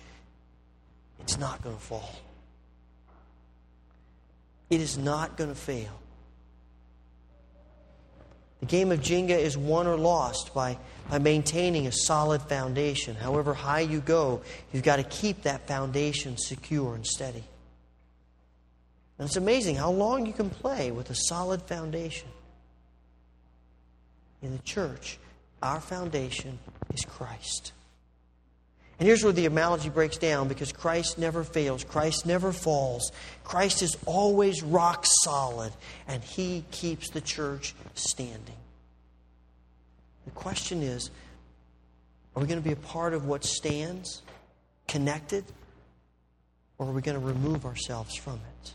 it's 1.19 1.37
not 1.37 1.63
going 1.63 1.75
to 1.75 1.83
fall. 1.83 2.15
It 4.71 4.81
is 4.81 4.97
not 4.97 5.37
going 5.37 5.51
to 5.51 5.57
fail. 5.57 5.91
The 8.61 8.67
game 8.67 8.93
of 8.93 9.01
Jenga 9.01 9.39
is 9.39 9.57
won 9.57 9.87
or 9.87 9.97
lost 9.97 10.55
by, 10.55 10.79
by 11.09 11.19
maintaining 11.19 11.87
a 11.87 11.93
solid 11.93 12.43
foundation. 12.43 13.17
However 13.17 13.55
high 13.55 13.81
you 13.81 14.01
go, 14.01 14.43
you've 14.73 14.83
got 14.83 14.97
to 14.97 15.03
keep 15.03 15.43
that 15.43 15.67
foundation 15.67 16.37
secure 16.37 16.95
and 16.95 17.07
steady. 17.07 17.45
And 19.19 19.27
it's 19.27 19.37
amazing 19.37 19.77
how 19.77 19.91
long 19.91 20.27
you 20.27 20.33
can 20.33 20.51
play 20.51 20.91
with 20.91 21.11
a 21.11 21.15
solid 21.15 21.63
foundation. 21.63 22.29
In 24.43 24.53
the 24.53 24.63
church, 24.63 25.19
our 25.63 25.81
foundation 25.81 26.59
is 26.95 27.05
Christ. 27.05 27.73
And 29.01 29.07
here's 29.07 29.25
where 29.25 29.33
the 29.33 29.47
analogy 29.47 29.89
breaks 29.89 30.19
down 30.19 30.49
because 30.49 30.73
Christ 30.73 31.17
never 31.17 31.43
fails, 31.43 31.85
Christ 31.85 32.27
never 32.27 32.53
falls. 32.53 33.13
Christ 33.45 33.81
is 33.81 33.97
always 34.05 34.63
rock 34.63 35.07
solid, 35.25 35.73
and 36.07 36.23
He 36.23 36.67
keeps 36.71 37.09
the 37.09 37.23
church 37.23 37.75
standing. 37.95 38.59
The 40.27 40.33
question 40.33 40.83
is 40.83 41.11
are 42.37 42.43
we 42.43 42.47
going 42.47 42.61
to 42.61 42.65
be 42.65 42.75
a 42.75 42.77
part 42.77 43.15
of 43.15 43.25
what 43.25 43.43
stands, 43.43 44.21
connected, 44.87 45.47
or 46.77 46.87
are 46.87 46.93
we 46.93 47.01
going 47.01 47.19
to 47.19 47.27
remove 47.27 47.65
ourselves 47.65 48.15
from 48.15 48.35
it? 48.35 48.73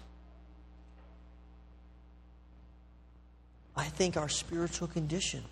I 3.76 3.86
think 3.86 4.18
our 4.18 4.30
spiritual 4.30 4.88
condition 4.88 5.44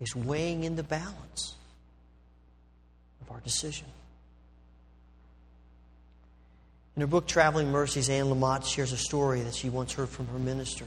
is 0.00 0.16
weighing 0.16 0.64
in 0.64 0.76
the 0.76 0.82
balance 0.82 1.56
of 3.26 3.34
our 3.34 3.40
decision. 3.40 3.86
In 6.96 7.00
her 7.00 7.06
book, 7.06 7.26
Traveling 7.26 7.70
Mercies, 7.70 8.08
Anne 8.08 8.26
Lamott 8.26 8.64
shares 8.64 8.92
a 8.92 8.96
story 8.96 9.42
that 9.42 9.54
she 9.54 9.68
once 9.68 9.92
heard 9.92 10.08
from 10.08 10.26
her 10.28 10.38
minister. 10.38 10.86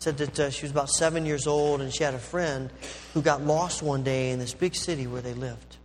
Said 0.00 0.18
that 0.18 0.40
uh, 0.40 0.50
she 0.50 0.64
was 0.64 0.72
about 0.72 0.90
seven 0.90 1.26
years 1.26 1.46
old 1.46 1.80
and 1.80 1.94
she 1.94 2.02
had 2.02 2.14
a 2.14 2.18
friend 2.18 2.70
who 3.14 3.22
got 3.22 3.42
lost 3.42 3.82
one 3.82 4.02
day 4.02 4.30
in 4.30 4.40
this 4.40 4.52
big 4.52 4.74
city 4.74 5.06
where 5.06 5.22
they 5.22 5.34
lived. 5.34 5.76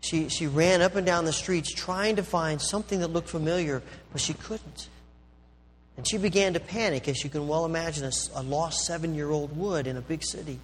She, 0.00 0.30
she 0.30 0.46
ran 0.46 0.80
up 0.80 0.96
and 0.96 1.04
down 1.04 1.26
the 1.26 1.32
streets 1.32 1.72
trying 1.72 2.16
to 2.16 2.22
find 2.22 2.60
something 2.60 3.00
that 3.00 3.08
looked 3.08 3.28
familiar, 3.28 3.82
but 4.12 4.20
she 4.20 4.32
couldn't. 4.32 4.88
And 5.98 6.08
she 6.08 6.16
began 6.16 6.54
to 6.54 6.60
panic, 6.60 7.06
as 7.06 7.22
you 7.22 7.28
can 7.28 7.46
well 7.46 7.66
imagine 7.66 8.04
a, 8.04 8.12
a 8.34 8.42
lost 8.42 8.86
seven 8.86 9.14
year 9.14 9.30
old 9.30 9.56
would 9.56 9.86
in 9.86 9.98
a 9.98 10.00
big 10.00 10.24
city. 10.24 10.58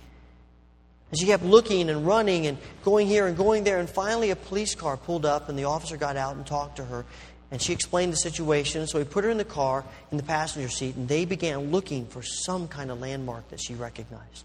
And 1.11 1.19
she 1.19 1.27
kept 1.27 1.43
looking 1.43 1.89
and 1.89 2.07
running 2.07 2.47
and 2.47 2.59
going 2.85 3.07
here 3.07 3.27
and 3.27 3.37
going 3.37 3.65
there. 3.65 3.79
And 3.79 3.89
finally, 3.89 4.31
a 4.31 4.37
police 4.37 4.75
car 4.75 4.97
pulled 4.97 5.25
up, 5.25 5.49
and 5.49 5.59
the 5.59 5.65
officer 5.65 5.97
got 5.97 6.17
out 6.17 6.37
and 6.37 6.47
talked 6.47 6.77
to 6.77 6.85
her. 6.85 7.05
And 7.51 7.63
she 7.63 7.73
explained 7.73 8.13
the 8.13 8.19
situation. 8.19 8.87
So 8.87 8.99
he 8.99 9.05
put 9.05 9.25
her 9.25 9.31
in 9.31 9.39
the 9.39 9.45
car 9.45 9.85
in 10.11 10.19
the 10.19 10.23
passenger 10.23 10.69
seat, 10.69 10.97
and 10.97 11.09
they 11.09 11.25
began 11.25 11.71
looking 11.71 12.07
for 12.07 12.23
some 12.23 12.69
kind 12.69 12.91
of 12.91 13.01
landmark 13.01 13.49
that 13.49 13.61
she 13.61 13.75
recognized. 13.75 14.45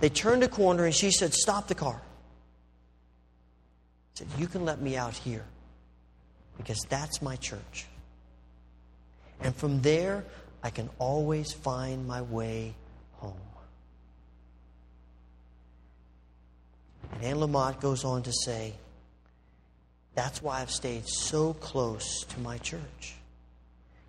They 0.00 0.08
turned 0.08 0.42
a 0.42 0.48
corner, 0.48 0.84
and 0.84 0.94
she 0.94 1.12
said, 1.12 1.32
Stop 1.34 1.68
the 1.68 1.76
car. 1.76 2.02
said, 4.14 4.26
You 4.36 4.48
can 4.48 4.64
let 4.64 4.80
me 4.80 4.96
out 4.96 5.14
here 5.14 5.44
because 6.56 6.80
that's 6.88 7.22
my 7.22 7.36
church. 7.36 7.86
And 9.40 9.54
from 9.54 9.82
there, 9.82 10.24
I 10.62 10.70
can 10.70 10.88
always 10.98 11.52
find 11.52 12.06
my 12.06 12.22
way 12.22 12.74
home. 13.12 13.34
And 17.14 17.24
Anne 17.24 17.36
Lamott 17.36 17.80
goes 17.80 18.04
on 18.04 18.22
to 18.24 18.32
say, 18.32 18.74
That's 20.14 20.42
why 20.42 20.60
I've 20.60 20.70
stayed 20.70 21.06
so 21.08 21.54
close 21.54 22.24
to 22.28 22.40
my 22.40 22.58
church. 22.58 23.14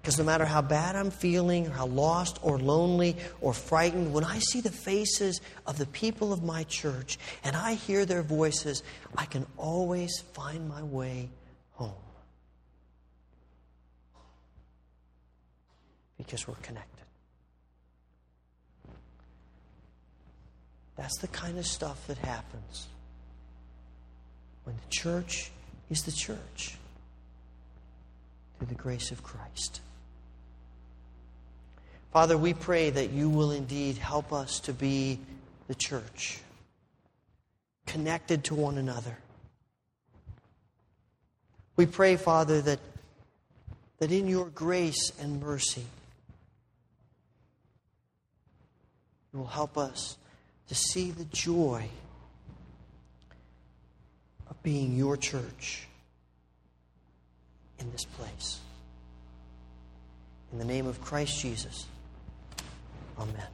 Because 0.02 0.20
no 0.20 0.24
matter 0.24 0.46
how 0.46 0.62
bad 0.62 0.96
I'm 0.96 1.10
feeling, 1.10 1.68
or 1.68 1.72
how 1.72 1.88
lost 1.88 2.38
or 2.44 2.60
lonely 2.60 3.18
or 3.41 3.54
frightened, 3.54 4.13
when 4.13 4.24
I 4.24 4.38
see 4.38 4.62
the 4.62 4.72
faces 4.72 5.41
of 5.65 5.80
the 5.80 5.88
people 5.88 6.32
of 6.32 6.44
my 6.44 6.63
church 6.65 7.18
and 7.44 7.56
I 7.56 7.74
hear 7.74 8.06
their 8.06 8.22
voices, 8.22 8.84
I 9.18 9.26
can 9.26 9.48
always 9.58 10.20
find 10.34 10.70
my 10.70 10.84
way 10.84 11.30
home. 11.74 11.94
Because 16.18 16.48
we're 16.48 16.54
connected. 16.56 16.91
That's 20.96 21.18
the 21.18 21.28
kind 21.28 21.58
of 21.58 21.65
stuff 21.65 22.06
that 22.08 22.20
happens 22.20 22.88
when 24.65 24.75
the 24.75 24.89
church 24.89 25.51
is 25.89 26.04
the 26.04 26.12
church 26.12 26.75
through 28.58 28.67
the 28.67 28.75
grace 28.75 29.12
of 29.12 29.23
Christ. 29.23 29.82
Father, 32.12 32.38
we 32.38 32.54
pray 32.54 32.89
that 32.89 33.12
you 33.12 33.30
will 33.30 33.51
indeed 33.51 33.97
help 33.97 34.34
us 34.34 34.60
to 34.62 34.73
be 34.73 35.19
the 35.67 35.75
church, 35.75 36.39
connected 37.86 38.43
to 38.45 38.56
one 38.56 38.78
another. 38.78 39.17
We 41.75 41.86
pray, 41.86 42.15
Father, 42.15 42.62
that, 42.62 42.80
that 43.99 44.12
in 44.12 44.28
your 44.28 44.45
grace 44.45 45.12
and 45.19 45.41
mercy, 45.41 45.86
you 49.34 49.39
will 49.39 49.47
help 49.47 49.78
us 49.78 50.17
to 50.69 50.75
see 50.75 51.12
the 51.12 51.25
joy 51.25 51.89
being 54.65 54.95
your 54.95 55.15
church 55.15 55.88
in 57.78 57.89
this 57.91 58.04
place. 58.04 58.60
In 60.51 60.58
the 60.58 60.65
name 60.65 60.88
of 60.88 60.99
Christ 61.01 61.39
Jesus, 61.39 61.86
amen. 63.19 63.45